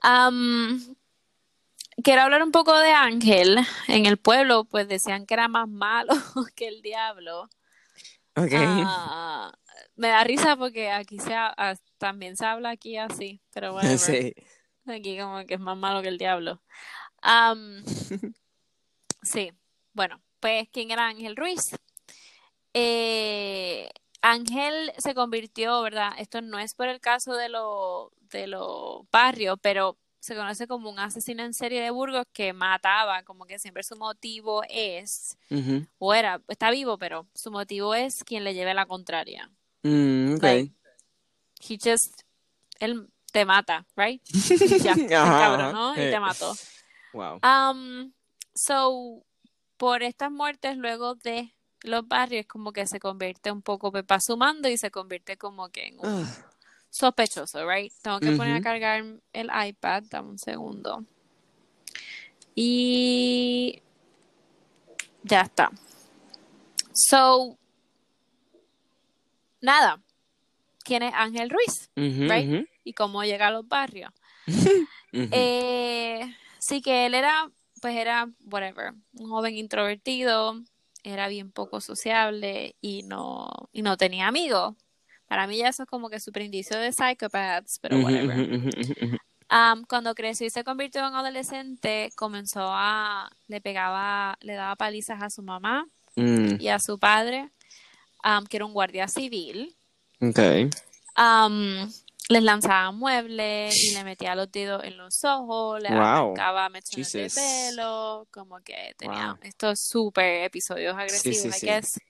Quiero 2.07 2.23
hablar 2.23 2.45
un 2.45 2.53
poco 2.53 2.79
de 2.79 2.93
Ángel. 2.93 3.59
En 3.89 4.07
el 4.07 4.17
pueblo, 4.17 4.65
pues 4.65 4.87
decían 4.87 5.27
que 5.27 5.35
era 5.35 5.49
más 5.49 5.69
malo 5.69 6.15
que 6.55 6.69
el 6.69 6.81
diablo. 6.81 7.51
Ok. 8.37 8.53
Ah, 8.55 9.53
me 9.97 10.07
da 10.07 10.23
risa 10.23 10.55
porque 10.57 10.93
aquí 10.93 11.19
se 11.19 11.35
ha- 11.35 11.53
ah, 11.57 11.75
también 11.99 12.37
se 12.37 12.47
habla 12.47 12.71
aquí 12.71 12.97
así, 12.97 13.41
pero 13.53 13.75
whatever. 13.75 13.99
Sí. 13.99 14.33
Aquí 14.87 15.19
como 15.19 15.45
que 15.47 15.55
es 15.55 15.61
más 15.61 15.77
malo 15.77 16.01
que 16.01 16.07
el 16.07 16.17
diablo. 16.17 16.63
Sí, 19.23 19.53
bueno, 19.93 20.23
pues 20.39 20.69
¿quién 20.73 20.93
era 20.93 21.09
Ángel 21.09 21.35
Ruiz? 21.35 21.75
Eh, 22.73 23.91
Ángel 24.23 24.93
se 24.99 25.13
convirtió, 25.13 25.83
¿verdad? 25.83 26.13
Esto 26.19 26.41
no 26.41 26.61
es 26.61 26.75
por 26.75 26.87
el 26.87 27.01
caso 27.01 27.35
de 27.35 27.49
los 27.49 28.11
de 28.31 28.47
los 28.47 29.11
barrios, 29.11 29.59
pero 29.61 29.99
se 30.27 30.35
conoce 30.35 30.67
como 30.67 30.91
un 30.91 30.99
asesino 30.99 31.43
en 31.45 31.55
serie 31.55 31.81
de 31.81 31.91
Burgos 31.91 32.25
que 32.33 32.53
mataba, 32.53 33.23
como 33.23 33.47
que 33.47 33.59
siempre 33.61 33.83
su 33.85 33.97
motivo 33.97 34.63
es, 34.69 35.39
o 35.99 36.13
era, 36.15 36.43
está 36.49 36.71
vivo, 36.71 36.99
pero 36.99 37.27
su 37.35 37.51
motivo 37.53 37.95
es 37.95 38.25
quien 38.25 38.43
le 38.43 38.53
lleve 38.53 38.75
la 38.75 38.87
contraria. 38.87 39.51
Mm. 39.83 40.37
Like, 40.43 40.73
he 41.61 41.79
just, 41.83 42.23
él 42.81 43.09
te 43.33 43.45
mata, 43.45 43.87
right? 43.97 44.21
Ya, 45.09 45.19
cabrón. 45.39 45.73
¿no? 45.73 45.97
Y 45.97 46.01
Eh. 46.01 46.11
te 46.11 46.19
mató. 46.21 46.55
Wow. 47.13 47.41
Um, 47.43 48.13
so, 48.55 49.25
por 49.77 50.03
estas 50.03 50.31
muertes 50.33 50.77
luego 50.77 51.15
de 51.15 51.55
los 51.83 52.07
barrios, 52.09 52.47
como 52.47 52.73
que 52.73 52.87
se 52.87 52.99
convierte 52.99 53.53
un 53.53 53.63
poco 53.63 53.93
pepa 53.93 54.19
sumando 54.21 54.69
y 54.69 54.77
se 54.77 54.91
convierte 54.91 55.37
como 55.37 55.69
que 55.69 55.87
en 55.87 56.01
un 56.01 56.25
Ah, 56.25 56.51
sospechoso, 56.97 57.69
right? 57.69 57.93
Tengo 58.03 58.21
que 58.21 58.33
poner 58.33 58.57
a 58.57 58.61
cargar 58.61 59.05
el 59.33 59.51
iPad, 59.69 60.05
dame 60.11 60.31
un 60.31 60.39
segundo. 60.39 61.05
Y 62.55 63.83
ya 65.23 65.43
está. 65.43 65.71
So, 66.95 67.59
nada. 69.61 70.03
¿Quién 70.85 71.03
es 71.03 71.13
Ángel 71.15 71.51
Ruiz? 71.51 71.91
ujú, 71.97 72.33
Right? 72.33 72.67
Y 72.85 72.95
cómo 72.95 73.25
llega 73.25 73.49
a 73.49 73.51
los 73.51 73.67
barrios. 73.69 74.13
Eh, 75.33 76.21
sí 76.61 76.81
que 76.83 77.07
él 77.07 77.15
era, 77.15 77.51
pues 77.81 77.97
era, 77.97 78.31
whatever, 78.45 78.93
un 79.15 79.29
joven 79.29 79.57
introvertido, 79.57 80.63
era 81.03 81.27
bien 81.29 81.51
poco 81.51 81.81
sociable 81.81 82.77
y 82.81 83.03
no, 83.03 83.49
y 83.73 83.83
no 83.83 83.97
tenía 83.97 84.29
amigos. 84.29 84.77
Para 85.27 85.47
mí 85.47 85.59
ya 85.59 85.69
eso 85.69 85.83
es 85.83 85.89
como 85.89 86.09
que 86.09 86.21
super 86.21 86.43
indicio 86.43 86.79
de 86.79 86.93
psychopaths, 86.93 87.79
pero 87.81 87.99
whatever. 87.99 88.47
cuando 89.89 90.15
creció 90.15 90.47
y 90.47 90.51
se 90.51 90.65
convirtió 90.65 91.07
en 91.07 91.15
adolescente, 91.15 92.11
comenzó 92.17 92.69
a, 92.69 93.31
le 93.49 93.61
pegaba, 93.61 94.37
le 94.41 94.55
daba 94.55 94.77
palizas 94.77 95.23
a 95.23 95.31
su 95.31 95.43
mamá 95.43 95.87
Mm, 96.19 96.59
y 96.59 96.69
a 96.69 96.79
su 96.79 96.99
padre, 96.99 97.51
que 98.49 98.57
era 98.57 98.65
un 98.65 98.73
guardia 98.73 99.07
civil. 99.07 99.77
ok. 100.21 100.39
Am, 101.15 101.93
les 102.29 102.43
lanzaba 102.43 102.91
muebles 102.91 103.77
y 103.85 103.95
le 103.95 104.03
metía 104.03 104.35
los 104.35 104.51
dedos 104.51 104.83
en 104.85 104.97
los 104.97 105.23
ojos, 105.25 105.81
le 105.81 105.91
Wow. 105.91 106.01
arrancaba 106.01 106.69
mechones 106.71 107.13
de 107.13 107.29
pelo, 107.31 108.27
como 108.31 108.61
que 108.61 108.95
tenía 108.99 109.35
Wow. 109.35 109.39
estos 109.43 109.81
súper 109.81 110.45
episodios 110.45 110.97
agresivos, 110.97 111.37
sí, 111.39 111.49
I 111.49 111.53
sí. 111.53 111.67
guess. 111.67 112.01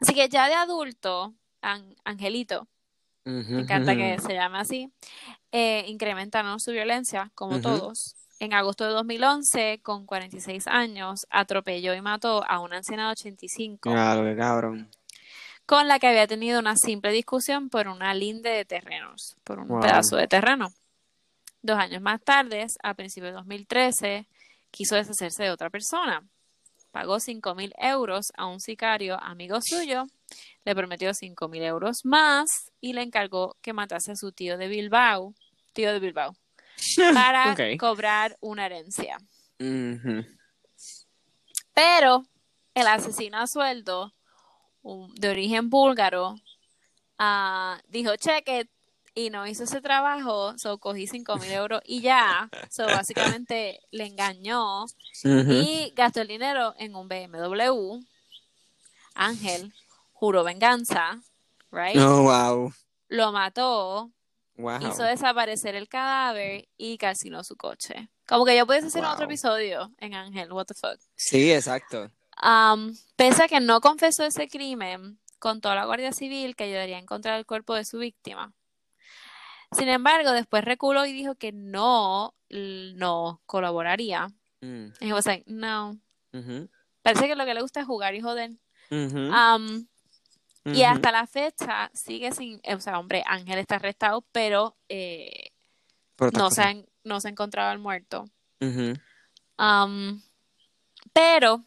Así 0.00 0.14
que 0.14 0.28
ya 0.28 0.48
de 0.48 0.54
adulto, 0.54 1.34
An- 1.62 1.96
Angelito, 2.04 2.66
me 3.24 3.60
encanta 3.62 3.94
que 3.96 4.18
se 4.20 4.34
llame 4.34 4.58
así, 4.58 4.90
eh, 5.52 5.84
incrementaron 5.88 6.58
su 6.60 6.72
violencia, 6.72 7.30
como 7.34 7.60
todos. 7.60 8.16
En 8.40 8.52
agosto 8.54 8.84
de 8.84 8.90
2011, 8.90 9.78
con 9.82 10.04
46 10.04 10.66
años, 10.66 11.26
atropelló 11.30 11.94
y 11.94 12.00
mató 12.00 12.44
a 12.48 12.58
una 12.58 12.78
anciana 12.78 13.06
de 13.06 13.12
85 13.12 13.90
Claro, 13.92 14.24
qué 14.24 14.36
cabrón. 14.36 14.90
con 15.64 15.86
la 15.86 16.00
que 16.00 16.08
había 16.08 16.26
tenido 16.26 16.58
una 16.58 16.74
simple 16.76 17.12
discusión 17.12 17.68
por 17.70 17.86
una 17.86 18.12
linde 18.14 18.50
de 18.50 18.64
terrenos, 18.64 19.36
por 19.44 19.60
un 19.60 19.68
Wow. 19.68 19.80
pedazo 19.80 20.16
de 20.16 20.26
terreno. 20.26 20.72
Dos 21.62 21.78
años 21.78 22.02
más 22.02 22.20
tarde, 22.20 22.66
a 22.82 22.94
principios 22.94 23.30
de 23.30 23.36
2013, 23.36 24.26
quiso 24.72 24.96
deshacerse 24.96 25.44
de 25.44 25.50
otra 25.50 25.70
persona. 25.70 26.24
Pagó 26.90 27.20
5 27.20 27.54
mil 27.54 27.72
euros 27.78 28.32
a 28.36 28.46
un 28.46 28.58
sicario 28.60 29.22
amigo 29.22 29.60
suyo, 29.62 30.06
le 30.64 30.74
prometió 30.74 31.12
5 31.14 31.48
mil 31.48 31.62
euros 31.62 32.04
más 32.04 32.70
y 32.80 32.92
le 32.92 33.02
encargó 33.02 33.56
que 33.62 33.72
matase 33.72 34.12
a 34.12 34.16
su 34.16 34.32
tío 34.32 34.56
de 34.58 34.68
Bilbao, 34.68 35.34
tío 35.72 35.92
de 35.92 35.98
Bilbao, 36.00 36.34
para 37.14 37.54
cobrar 37.78 38.36
una 38.40 38.66
herencia. 38.66 39.18
Pero 41.74 42.24
el 42.74 42.86
asesino 42.86 43.38
a 43.38 43.46
sueldo, 43.46 44.12
un- 44.82 45.14
de 45.14 45.28
origen 45.30 45.70
búlgaro, 45.70 46.34
ah, 47.18 47.80
dijo 47.88 48.16
cheque 48.16 48.68
y 49.14 49.30
no 49.30 49.46
hizo 49.46 49.64
ese 49.64 49.80
trabajo, 49.80 50.56
so 50.58 50.78
cogí 50.78 51.06
5 51.06 51.36
mil 51.36 51.50
euros 51.52 51.80
y 51.84 52.00
ya. 52.00 52.48
So 52.70 52.86
básicamente 52.86 53.80
le 53.90 54.06
engañó 54.06 54.84
y 55.62 55.92
gastó 55.94 56.22
el 56.22 56.28
dinero 56.28 56.74
en 56.78 56.94
un 56.96 57.08
BMW. 57.08 58.00
Ángel 59.14 59.72
juró 60.22 60.44
venganza, 60.44 61.20
right? 61.72 61.98
Oh, 61.98 62.22
wow. 62.22 62.72
Lo 63.08 63.32
mató, 63.32 64.12
Wow. 64.56 64.78
hizo 64.88 65.02
desaparecer 65.02 65.74
el 65.74 65.88
cadáver 65.88 66.68
y 66.76 66.96
calcinó 66.96 67.42
su 67.42 67.56
coche. 67.56 68.08
Como 68.28 68.44
que 68.44 68.56
yo 68.56 68.64
pudiese 68.64 68.86
hacer 68.86 69.02
otro 69.04 69.16
Wow. 69.16 69.24
episodio 69.24 69.90
en 69.98 70.14
Ángel, 70.14 70.52
what 70.52 70.66
the 70.66 70.74
fuck. 70.74 71.00
Sí, 71.16 71.52
exacto. 71.52 72.08
Am, 72.36 72.96
pese 73.16 73.42
a 73.42 73.48
que 73.48 73.58
no 73.58 73.80
confesó 73.80 74.24
ese 74.24 74.46
crimen, 74.46 75.18
contó 75.40 75.70
a 75.70 75.74
la 75.74 75.86
Guardia 75.86 76.12
Civil 76.12 76.54
que 76.54 76.64
ayudaría 76.64 76.98
a 76.98 77.00
encontrar 77.00 77.36
el 77.36 77.44
cuerpo 77.44 77.74
de 77.74 77.84
su 77.84 77.98
víctima. 77.98 78.52
Sin 79.72 79.88
embargo, 79.88 80.30
después 80.30 80.64
reculó 80.64 81.04
y 81.04 81.12
dijo 81.12 81.34
que 81.34 81.50
no, 81.50 82.32
no 82.48 83.42
colaboraría. 83.46 84.28
Mm, 84.60 84.86
Y 85.00 85.08
he 85.08 85.12
was 85.12 85.26
like, 85.26 85.42
no. 85.50 85.98
ujú, 86.32 86.68
Parece 87.02 87.26
que 87.26 87.34
lo 87.34 87.44
que 87.44 87.54
le 87.54 87.62
gusta 87.62 87.80
es 87.80 87.86
jugar 87.86 88.14
y 88.14 88.20
joder. 88.20 88.52
Y 90.64 90.82
hasta 90.84 91.10
la 91.12 91.26
fecha 91.26 91.90
sigue 91.92 92.32
sin, 92.32 92.60
o 92.72 92.80
sea, 92.80 92.98
hombre, 92.98 93.22
Ángel 93.26 93.58
está 93.58 93.76
arrestado, 93.76 94.22
pero 94.32 94.76
eh, 94.88 95.50
no 96.38 96.50
se, 96.50 96.62
han- 96.62 96.86
no 97.04 97.20
se 97.20 97.28
ha 97.28 97.30
encontrado 97.32 97.72
el 97.72 97.78
muerto. 97.78 98.24
Am, 99.56 100.22
pero 101.12 101.62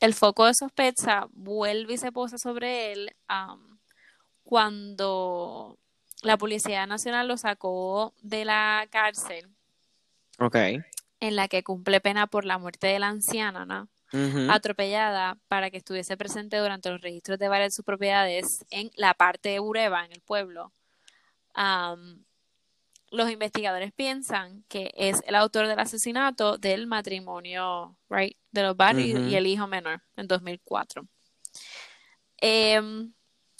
el 0.00 0.12
foco 0.14 0.44
de 0.46 0.54
sospecha 0.54 1.26
vuelve 1.32 1.94
y 1.94 1.98
se 1.98 2.12
posa 2.12 2.36
sobre 2.38 2.92
él 2.92 3.16
um, 3.30 3.78
cuando 4.42 5.78
la 6.22 6.36
Policía 6.36 6.86
Nacional 6.86 7.28
lo 7.28 7.36
sacó 7.36 8.14
de 8.22 8.44
la 8.44 8.86
cárcel 8.90 9.48
Ok. 10.38 10.56
en 11.20 11.36
la 11.36 11.48
que 11.48 11.62
cumple 11.62 12.00
pena 12.00 12.26
por 12.26 12.44
la 12.44 12.58
muerte 12.58 12.86
de 12.88 12.98
la 12.98 13.08
anciana, 13.08 13.64
¿no? 13.66 13.88
Atropellada 14.50 15.36
para 15.48 15.70
que 15.70 15.76
estuviese 15.78 16.16
presente 16.16 16.56
durante 16.58 16.90
los 16.90 17.00
registros 17.00 17.38
de 17.38 17.48
varias 17.48 17.72
de 17.72 17.76
sus 17.76 17.84
propiedades 17.84 18.64
en 18.70 18.90
la 18.96 19.14
parte 19.14 19.48
de 19.48 19.58
Bureba, 19.58 20.04
en 20.04 20.12
el 20.12 20.20
pueblo. 20.20 20.72
Los 23.10 23.30
investigadores 23.30 23.92
piensan 23.92 24.64
que 24.68 24.92
es 24.96 25.22
el 25.26 25.36
autor 25.36 25.68
del 25.68 25.78
asesinato 25.78 26.58
del 26.58 26.86
matrimonio, 26.88 27.96
right, 28.10 28.36
de 28.50 28.62
los 28.62 28.76
Barry 28.76 29.12
y- 29.30 29.34
el 29.36 29.46
hijo 29.46 29.66
menor 29.68 30.02
en 30.16 30.26
2004. 30.26 31.06
Em, 32.38 33.12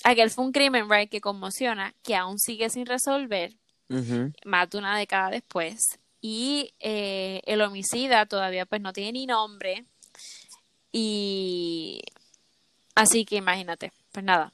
aquel 0.02 0.30
fue 0.30 0.44
un 0.44 0.52
crimen, 0.52 0.90
right, 0.90 1.08
que 1.10 1.20
conmociona, 1.20 1.94
que 2.02 2.16
aún 2.16 2.38
sigue 2.38 2.68
sin 2.68 2.86
resolver 2.86 3.52
Ujú. 3.88 4.32
más 4.44 4.68
de 4.70 4.78
una 4.78 4.98
década 4.98 5.30
después. 5.30 6.00
Y 6.20 6.74
eh, 6.80 7.40
el 7.44 7.60
homicida 7.60 8.26
todavía 8.26 8.66
pues 8.66 8.80
no 8.80 8.92
tiene 8.92 9.12
ni 9.12 9.26
nombre. 9.26 9.84
Y 10.96 12.02
así 12.94 13.24
que 13.24 13.34
imagínate, 13.34 13.92
pues 14.12 14.24
nada. 14.24 14.52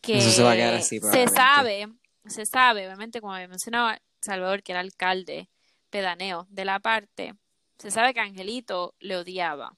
Que 0.00 0.16
Eso 0.16 0.30
se 0.30 0.42
va 0.42 0.52
a 0.52 0.56
quedar 0.56 0.74
así, 0.74 0.98
se 0.98 1.28
sabe, 1.28 1.88
se 2.26 2.46
sabe, 2.46 2.86
obviamente, 2.86 3.20
como 3.20 3.34
había 3.34 3.48
mencionado, 3.48 3.94
Salvador, 4.22 4.62
que 4.62 4.72
era 4.72 4.80
alcalde 4.80 5.50
pedaneo 5.90 6.46
de 6.48 6.64
la 6.64 6.80
parte, 6.80 7.34
se 7.76 7.90
sabe 7.90 8.14
que 8.14 8.20
Angelito 8.20 8.94
le 8.98 9.18
odiaba. 9.18 9.76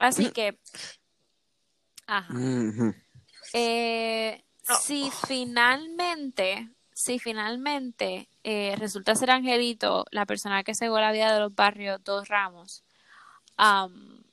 Así 0.00 0.32
que, 0.32 0.58
ajá. 2.08 2.34
Eh, 3.52 4.44
si 4.84 5.12
finalmente, 5.28 6.70
si 6.92 7.20
finalmente 7.20 8.28
eh, 8.42 8.74
resulta 8.78 9.14
ser 9.14 9.30
Angelito 9.30 10.06
la 10.10 10.26
persona 10.26 10.64
que 10.64 10.74
cegó 10.74 10.98
la 10.98 11.12
vida 11.12 11.32
de 11.32 11.38
los 11.38 11.54
barrios 11.54 12.02
Dos 12.02 12.26
Ramos, 12.26 12.82
am, 13.56 14.24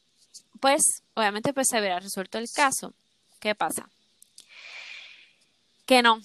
pues 0.64 1.04
obviamente 1.14 1.52
pues 1.54 1.68
se 1.70 1.82
verá 1.82 2.00
resuelto 2.00 2.38
el 2.38 2.50
caso. 2.50 2.94
¿Qué 3.42 3.54
pasa? 3.54 3.90
Que 5.86 6.02
no. 6.02 6.22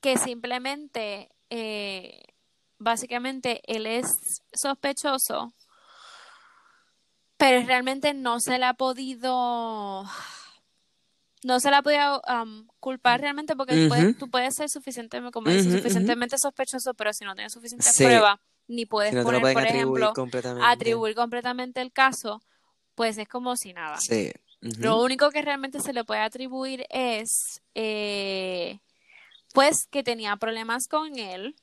Que 0.00 0.16
simplemente, 0.16 1.28
eh, 1.50 2.22
básicamente, 2.78 3.62
él 3.66 3.86
es 3.86 4.06
sospechoso 4.52 5.52
pero 7.36 7.66
realmente 7.66 8.14
no 8.14 8.38
se 8.38 8.56
le 8.60 8.66
ha 8.66 8.74
podido 8.74 10.04
no 11.42 11.58
se 11.58 11.68
le 11.68 11.76
ha 11.76 11.82
podido 11.82 12.22
um, 12.28 12.68
culpar 12.78 13.20
realmente 13.20 13.56
porque 13.56 13.74
tú, 13.76 13.88
puedes, 13.88 14.18
tú 14.18 14.30
puedes 14.30 14.54
ser 14.54 14.70
suficientemente 14.70 15.32
como 15.32 15.50
dices, 15.50 15.66
Ujú, 15.66 15.78
suficientemente 15.78 16.38
sospechoso 16.38 16.94
pero 16.94 17.12
si 17.12 17.24
no 17.24 17.34
tienes 17.34 17.52
suficientes 17.52 17.92
Sí. 17.92 18.04
pruebas 18.04 18.38
ni 18.68 18.86
puedes 18.86 19.10
Si 19.10 19.16
no 19.16 19.24
te 19.24 19.32
lo 19.32 19.38
poner 19.40 19.54
por 19.54 19.62
atribuir 19.62 19.76
ejemplo 20.02 20.12
completamente. 20.14 20.66
atribuir 20.66 21.14
completamente 21.14 21.80
el 21.80 21.92
caso 21.92 22.40
pues 22.94 23.18
es 23.18 23.28
como 23.28 23.56
si 23.56 23.72
nada 23.72 23.96
Sí. 23.98 24.30
Lo 24.78 25.02
único 25.02 25.30
que 25.30 25.42
realmente 25.42 25.80
se 25.80 25.92
le 25.92 26.04
puede 26.04 26.20
atribuir 26.20 26.86
es 26.88 27.60
eh, 27.74 28.78
pues 29.52 29.86
que 29.90 30.02
tenía 30.02 30.36
problemas 30.36 30.88
con 30.88 31.18
él 31.18 31.54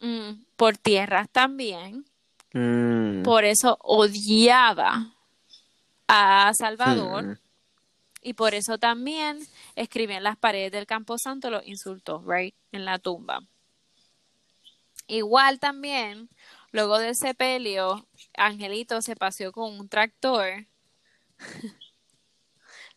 mm, 0.00 0.30
por 0.56 0.76
tierras 0.76 1.28
también 1.30 2.04
Mm. 2.54 3.22
por 3.22 3.44
eso 3.44 3.76
odiaba 3.82 5.12
a 6.08 6.52
Salvador 6.54 7.24
Mm. 7.24 7.38
y 8.22 8.32
por 8.34 8.54
eso 8.54 8.78
también 8.78 9.38
escribió 9.74 10.16
en 10.16 10.22
las 10.22 10.36
paredes 10.36 10.72
del 10.72 10.86
Camposanto 10.86 11.50
los 11.50 11.66
insultos, 11.66 12.22
right, 12.26 12.54
en 12.72 12.84
la 12.84 12.98
tumba. 12.98 13.40
Igual 15.06 15.60
también, 15.60 16.28
luego 16.72 16.98
del 16.98 17.14
sepelio, 17.14 18.06
Angelito 18.36 19.00
se 19.02 19.14
paseó 19.16 19.52
con 19.52 19.78
un 19.78 19.88
tractor 19.88 20.66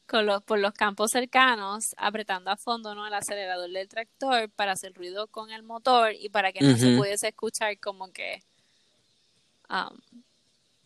con 0.08 0.26
los, 0.26 0.42
por 0.44 0.58
los 0.60 0.74
campos 0.74 1.12
cercanos, 1.12 1.94
apretando 1.98 2.50
a 2.50 2.58
fondo 2.58 2.96
¿no? 2.96 3.06
el 3.06 3.14
acelerador 3.14 3.70
del 3.70 3.88
tractor 3.88 4.50
para 4.52 4.72
hacer 4.72 4.94
ruido 4.94 5.28
con 5.28 5.52
el 5.52 5.62
motor 5.62 6.14
y 6.20 6.30
para 6.30 6.52
que 6.52 6.62
no 6.62 6.76
se 6.78 6.96
pudiese 6.96 7.28
escuchar 7.28 7.80
como 7.80 8.12
que 8.12 8.42
um, 9.70 10.00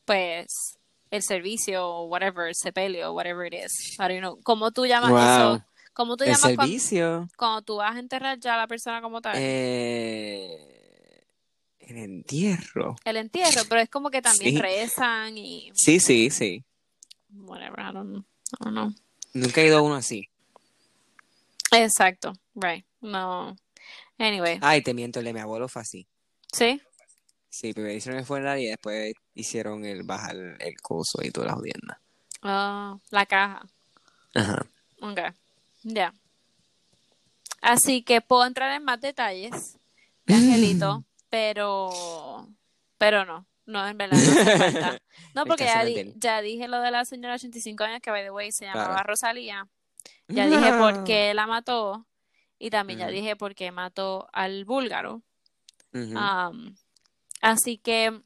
pues 0.03 0.77
el 1.09 1.21
servicio 1.21 1.87
o 1.87 2.05
whatever, 2.07 2.47
el 2.49 2.55
sepelio, 2.55 3.13
whatever 3.13 3.45
it 3.45 3.53
is. 3.65 3.97
I 3.99 4.07
don't 4.09 4.19
know. 4.19 4.39
¿Cómo 4.43 4.71
tú 4.71 4.85
llamas 4.85 5.11
Wow. 5.11 5.55
eso? 5.55 5.65
¿Cómo 5.93 6.17
tú 6.17 6.25
llamas 6.25 6.41
cuan- 6.55 6.67
servicio. 6.67 7.27
cuando, 7.37 7.61
tú 7.61 7.75
vas 7.77 7.95
a 7.95 7.99
enterrar 7.99 8.39
ya 8.39 8.55
a 8.55 8.57
la 8.57 8.67
persona 8.67 8.99
como 9.01 9.21
tal? 9.21 9.35
Eh, 9.37 10.72
el 11.97 12.03
entierro. 12.03 12.95
el 13.05 13.17
entierro, 13.17 13.61
pero 13.69 13.81
es 13.81 13.89
como 13.89 14.09
que 14.09 14.21
también 14.21 14.55
Sí. 14.55 14.61
rezan 14.61 15.37
y 15.37 15.71
Sí, 15.73 15.99
sí, 15.99 16.29
sí. 16.29 16.63
whatever, 17.31 17.79
I 17.79 17.93
don't, 17.93 18.17
I 18.59 18.63
don't 18.63 18.71
know. 18.73 18.93
Nunca 19.33 19.61
he 19.61 19.67
ido 19.67 19.77
a 19.79 19.81
uno 19.81 19.95
así. 19.95 20.29
Exacto, 21.71 22.33
right. 22.55 22.85
No. 23.01 23.55
Anyway, 24.19 24.59
Ay, 24.61 24.81
te 24.81 24.93
miento, 24.93 25.19
el 25.19 25.25
de 25.25 25.33
mi 25.33 25.39
abuelo 25.39 25.67
fue 25.67 25.81
así. 25.81 26.07
¿sí? 26.51 26.79
Sí, 27.49 27.73
primero 27.73 27.93
hicieron 27.93 28.19
el 28.19 28.25
funeral 28.25 28.59
y 28.59 28.67
después 28.67 29.13
hicieron 29.33 29.85
el 29.85 30.03
bajar 30.03 30.35
el 30.59 30.75
coso 30.81 31.19
y 31.23 31.31
todas 31.31 31.47
las 31.47 31.55
jodiendas. 31.57 31.97
Ah, 32.41 32.97
la 33.09 33.25
caja. 33.25 33.65
Ajá. 34.35 34.65
Ok, 35.01 35.19
ya. 35.83 36.13
Así 37.61 38.03
que 38.03 38.21
puedo 38.21 38.45
entrar 38.45 38.71
en 38.75 38.83
más 38.83 38.99
detalles 39.01 39.77
de 40.25 40.33
Angelito, 40.33 41.03
pero, 41.33 42.47
pero 42.99 43.25
no, 43.25 43.47
no, 43.65 43.87
en 43.87 43.97
verdad 43.97 44.17
no 44.21 44.31
hace 44.41 44.57
falta. 44.57 44.97
No, 45.33 45.45
porque 45.45 45.65
ya, 45.65 45.83
di- 45.83 46.13
dije 46.43 46.67
lo 46.67 46.79
de 46.79 46.91
la 46.91 47.05
señora 47.05 47.29
de 47.33 47.37
85 47.37 47.83
años 47.85 48.01
que, 48.03 48.11
by 48.11 48.21
the 48.21 48.29
way, 48.29 48.51
se 48.51 48.65
llamaba 48.65 48.89
Claro. 48.93 49.07
Rosalía. 49.07 49.67
Ya 50.27 50.45
dije 50.45 50.73
por 50.77 51.03
qué 51.05 51.33
la 51.33 51.47
mató 51.47 52.05
y 52.59 52.69
también 52.69 52.99
ya 52.99 53.07
dije 53.07 53.35
por 53.35 53.55
qué 53.55 53.71
mató 53.71 54.27
al 54.31 54.63
búlgaro. 54.65 55.23
Así 57.41 57.79
que, 57.79 58.21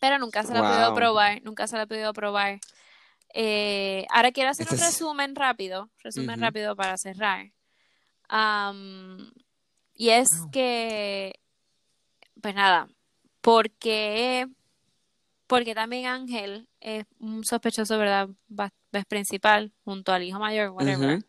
pero 0.00 0.18
nunca 0.18 0.42
se 0.42 0.52
la 0.52 0.60
ha 0.60 0.62
podido 0.72 0.86
Wow. 0.88 0.96
probar, 0.96 1.42
nunca 1.44 1.68
se 1.68 1.76
la 1.76 1.82
ha 1.82 1.86
podido 1.86 2.12
probar. 2.12 2.58
Eh, 3.34 4.04
ahora 4.10 4.32
quiero 4.32 4.50
hacer 4.50 4.66
un 4.68 4.74
Este 4.74 4.84
es- 4.84 4.92
resumen 4.94 5.36
rápido, 5.36 5.90
resumen 6.02 6.40
rápido 6.40 6.74
para 6.74 6.96
cerrar. 6.96 7.52
Am, 8.28 9.30
y 10.00 10.08
es 10.08 10.30
que, 10.50 11.34
pues 12.40 12.54
nada, 12.54 12.88
porque, 13.42 14.48
porque 15.46 15.74
también 15.74 16.06
Ángel 16.06 16.68
es 16.80 17.04
un 17.18 17.44
sospechoso, 17.44 17.98
¿verdad? 17.98 18.30
Es 18.92 19.04
principal 19.04 19.72
junto 19.84 20.12
al 20.12 20.22
hijo 20.22 20.38
mayor, 20.38 20.70
whatever. 20.70 21.22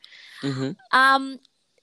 Am, 0.89 1.37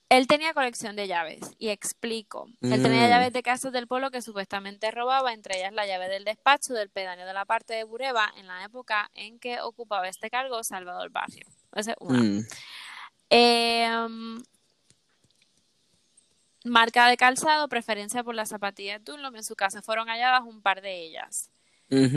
él 0.09 0.27
tenía 0.27 0.55
colección 0.55 0.97
de 0.97 1.07
llaves 1.07 1.41
y 1.59 1.69
explico. 1.69 2.47
Él 2.63 2.81
tenía 2.83 3.07
Mm. 3.07 3.11
llaves 3.11 3.33
de 3.35 3.43
casas 3.43 3.71
del 3.71 3.87
pueblo 3.87 4.11
que 4.11 4.23
supuestamente 4.23 4.91
robaba, 4.91 5.35
entre 5.35 5.59
ellas 5.59 5.75
la 5.75 5.87
llave 5.87 6.09
del 6.09 6.25
despacho 6.25 6.73
del 6.73 6.89
pedáneo 6.89 7.27
de 7.27 7.35
la 7.35 7.45
parte 7.45 7.75
de 7.75 7.85
Bureba 7.85 8.33
en 8.39 8.47
la 8.47 8.65
época 8.65 9.11
en 9.13 9.39
que 9.39 9.61
ocupaba 9.61 10.09
este 10.09 10.31
cargo 10.31 10.65
Salvador 10.65 11.11
Barrio. 11.11 11.45
Esa 11.75 11.91
es 11.91 11.97
una. 12.01 12.19
Mm. 12.23 12.47
Em, 13.29 14.43
marca 16.71 17.09
de 17.09 17.17
calzado, 17.17 17.69
preferencia 17.69 18.23
por 18.25 18.35
las 18.35 18.49
zapatillas 18.49 19.03
Dunlop. 19.05 19.35
En 19.37 19.45
su 19.45 19.55
casa 19.57 19.83
fueron 19.83 20.09
halladas 20.09 20.43
un 20.45 20.63
par 20.63 20.81
de 20.81 21.03
ellas. 21.05 21.51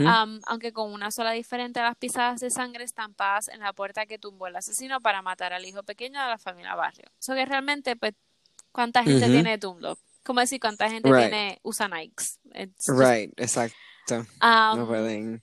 Am, 0.06 0.40
aunque 0.46 0.72
con 0.72 0.92
una 0.92 1.10
sola 1.10 1.30
diferente 1.32 1.80
a 1.80 1.84
las 1.84 1.96
pisadas 1.96 2.40
de 2.40 2.50
sangre 2.50 2.84
estampadas 2.84 3.48
en 3.48 3.60
la 3.60 3.72
puerta 3.72 4.04
que 4.04 4.18
tumbó 4.18 4.46
el 4.46 4.56
asesino 4.56 5.00
para 5.00 5.22
matar 5.22 5.54
al 5.54 5.64
hijo 5.64 5.82
pequeño 5.82 6.20
de 6.20 6.26
la 6.28 6.36
familia 6.38 6.74
Barrio. 6.74 7.06
Eso 7.18 7.34
que 7.34 7.46
realmente, 7.46 7.96
pues, 7.96 8.12
¿cuánta 8.70 9.02
gente 9.02 9.26
tiene 9.28 9.56
Dunlop? 9.56 9.98
Como 10.24 10.40
decir, 10.40 10.60
¿cuánta 10.60 10.90
gente 10.90 11.08
Right. 11.10 11.20
tiene, 11.30 11.58
usa 11.62 11.88
Nikes? 11.88 12.38
It's 12.54 12.86
just- 12.86 13.00
Right, 13.00 13.32
exacto. 13.40 14.26
No 14.40 14.86
pueden. 14.86 15.42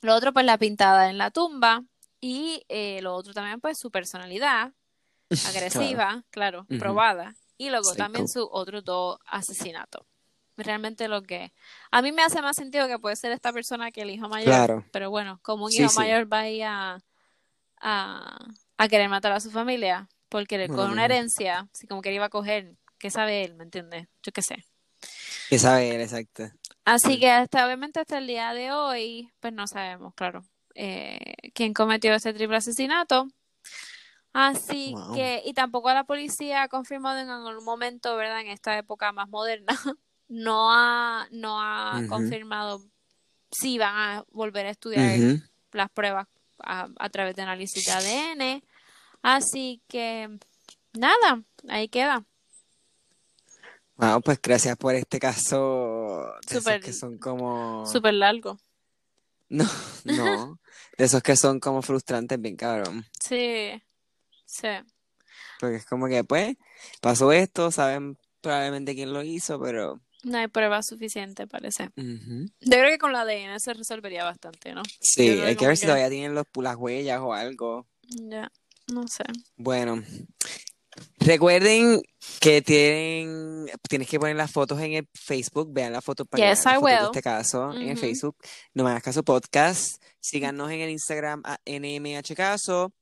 lo 0.00 0.14
otro, 0.14 0.32
pues, 0.32 0.46
la 0.46 0.56
pintada 0.56 1.10
en 1.10 1.18
la 1.18 1.30
tumba. 1.30 1.82
Y 2.18 2.64
eh, 2.68 3.00
lo 3.02 3.14
otro 3.14 3.34
también, 3.34 3.60
pues, 3.60 3.78
su 3.78 3.90
personalidad 3.90 4.72
agresiva, 5.46 6.24
claro, 6.30 6.66
probada. 6.78 7.34
Y 7.60 7.68
luego 7.68 7.94
Psycho. 7.94 7.96
también 7.96 8.26
sus 8.26 8.46
otros 8.50 8.84
dos 8.84 9.18
asesinatos. 9.26 10.06
Realmente 10.56 11.08
lo 11.08 11.22
que 11.22 11.52
a 11.90 12.00
mí 12.02 12.10
me 12.12 12.22
hace 12.22 12.40
más 12.42 12.56
sentido 12.56 12.88
que 12.88 12.98
puede 12.98 13.16
ser 13.16 13.32
esta 13.32 13.52
persona 13.52 13.92
que 13.92 14.00
el 14.02 14.10
hijo 14.10 14.28
mayor. 14.30 14.54
Claro. 14.54 14.84
Pero 14.92 15.10
bueno, 15.10 15.40
como 15.42 15.66
un 15.66 15.72
Sí, 15.72 15.82
hijo 15.82 15.90
sí. 15.90 15.98
mayor 15.98 16.32
va 16.32 16.40
a 16.40 16.48
ir 16.48 16.64
a, 16.64 17.00
a, 17.80 18.88
querer 18.88 19.08
matar 19.10 19.32
a 19.32 19.40
su 19.40 19.50
familia 19.50 20.08
porque 20.30 20.56
Bueno, 20.66 20.82
con 20.82 20.90
una 20.90 21.04
herencia, 21.04 21.68
así 21.74 21.86
como 21.86 22.02
que 22.02 22.10
le 22.10 22.16
iba 22.16 22.26
a 22.26 22.30
coger, 22.30 22.76
¿qué 22.98 23.10
sabe 23.10 23.44
él? 23.44 23.54
¿Me 23.56 23.64
entiendes? 23.64 24.08
Yo 24.22 24.32
qué 24.32 24.42
sé. 24.42 24.64
¿Qué 25.48 25.58
sabe 25.58 25.94
él, 25.94 26.00
exacto? 26.00 26.44
Así 26.84 27.18
que 27.20 27.30
hasta 27.30 27.64
obviamente 27.66 28.00
hasta 28.00 28.18
el 28.18 28.26
día 28.26 28.52
de 28.54 28.72
hoy, 28.72 29.30
pues 29.40 29.52
no 29.52 29.66
sabemos, 29.66 30.14
claro, 30.14 30.44
eh, 30.74 31.34
quién 31.54 31.72
cometió 31.74 32.14
ese 32.14 32.32
triple 32.34 32.56
asesinato. 32.56 33.28
Así 34.32 34.92
Wow. 34.94 35.14
que, 35.14 35.42
y 35.44 35.52
tampoco 35.54 35.92
la 35.92 36.04
policía 36.04 36.62
ha 36.62 36.68
confirmado 36.68 37.18
en 37.18 37.28
algún 37.30 37.64
momento, 37.64 38.14
¿verdad? 38.16 38.40
En 38.40 38.48
esta 38.48 38.78
época 38.78 39.10
más 39.12 39.28
moderna, 39.28 39.66
no 40.28 40.70
ha, 40.72 41.26
no 41.32 41.60
ha 41.60 42.00
confirmado 42.08 42.82
si 43.50 43.78
van 43.78 43.96
a 43.96 44.24
volver 44.30 44.66
a 44.66 44.70
estudiar 44.70 45.18
las 45.72 45.90
pruebas 45.90 46.28
a, 46.60 46.88
a 46.98 47.08
través 47.08 47.34
de 47.34 47.42
análisis 47.42 47.84
de 47.84 47.92
ADN. 47.92 48.62
Así 49.22 49.82
que, 49.88 50.38
nada, 50.92 51.42
ahí 51.68 51.88
queda. 51.88 52.24
Wow, 53.96 54.22
pues 54.22 54.40
gracias 54.40 54.76
por 54.76 54.94
este 54.94 55.18
caso 55.18 56.24
Súper- 56.46 56.80
que 56.80 56.92
son 56.92 57.18
como... 57.18 57.84
Súper 57.86 58.14
largo. 58.14 58.58
No, 59.48 59.64
no, 60.04 60.58
de 60.96 61.04
esos 61.04 61.22
que 61.22 61.36
son 61.36 61.60
como 61.60 61.82
frustrantes, 61.82 62.40
bien 62.40 62.56
cabrón. 62.56 63.04
Sí, 63.20 63.82
sí. 64.50 64.68
Porque 65.58 65.76
es 65.76 65.86
como 65.86 66.08
que, 66.08 66.24
pues, 66.24 66.56
pasó 67.00 67.32
esto, 67.32 67.70
saben 67.70 68.16
probablemente 68.40 68.94
quién 68.94 69.12
lo 69.12 69.22
hizo, 69.22 69.60
pero... 69.60 70.00
No 70.22 70.38
hay 70.38 70.48
pruebas 70.48 70.86
suficientes, 70.86 71.46
parece. 71.46 71.90
Yo 71.96 72.48
creo 72.60 72.90
que 72.90 72.98
con 72.98 73.12
la 73.12 73.22
ADN 73.22 73.58
se 73.58 73.72
resolvería 73.72 74.24
bastante, 74.24 74.74
¿no? 74.74 74.82
Sí, 75.00 75.28
hay 75.28 75.56
que 75.56 75.66
ver 75.66 75.76
si 75.78 75.86
todavía 75.86 76.10
tienen 76.10 76.34
los, 76.34 76.44
las 76.56 76.76
huellas 76.76 77.20
o 77.20 77.32
algo. 77.32 77.86
Ya, 78.02 78.52
no 78.92 79.08
sé. 79.08 79.24
Bueno, 79.56 80.02
recuerden 81.20 82.02
que 82.38 82.60
tienen, 82.60 83.70
tienes 83.88 84.08
que 84.08 84.20
poner 84.20 84.36
las 84.36 84.52
fotos 84.52 84.78
en 84.80 84.92
el 84.92 85.08
Facebook, 85.14 85.72
vean 85.72 85.94
las 85.94 86.04
fotos 86.04 86.26
para 86.28 86.42
que 86.42 86.50
Yes, 86.50 86.64
de 86.64 87.04
este 87.04 87.22
caso 87.22 87.72
en 87.72 87.88
el. 87.88 87.96
Facebook. 87.96 88.36
No 88.74 88.84
me 88.84 88.90
hagas 88.90 89.02
caso 89.02 89.22
podcast, 89.22 90.02
síganos 90.20 90.70
en 90.70 90.80
el 90.80 90.90
Instagram 90.90 91.40
a 91.46 91.58
NMH 91.64 92.34
Caso 92.34 92.92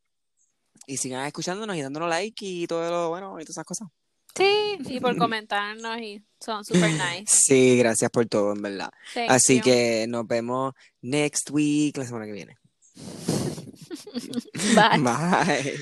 y 0.86 0.96
sigan 0.96 1.26
escuchándonos 1.26 1.76
y 1.76 1.82
dándonos 1.82 2.08
like 2.08 2.44
y 2.44 2.66
todo 2.66 2.90
lo 2.90 3.08
bueno 3.08 3.40
y 3.40 3.44
todas 3.44 3.50
esas 3.50 3.64
cosas. 3.64 3.88
Sí, 4.34 4.78
y 4.86 5.00
por 5.00 5.16
comentarnos 5.16 5.98
y 5.98 6.22
son 6.40 6.64
super 6.64 6.90
nice. 6.92 7.24
Sí, 7.26 7.76
gracias 7.78 8.10
por 8.10 8.26
todo, 8.26 8.52
en 8.52 8.62
verdad. 8.62 8.90
Thank 9.12 9.30
Así 9.30 9.56
you. 9.56 9.62
que 9.64 10.06
nos 10.08 10.26
vemos 10.26 10.74
next 11.02 11.50
week, 11.50 11.96
la 11.96 12.04
semana 12.04 12.26
que 12.26 12.32
viene. 12.32 12.56
Bye. 14.74 14.98
Bye. 14.98 15.78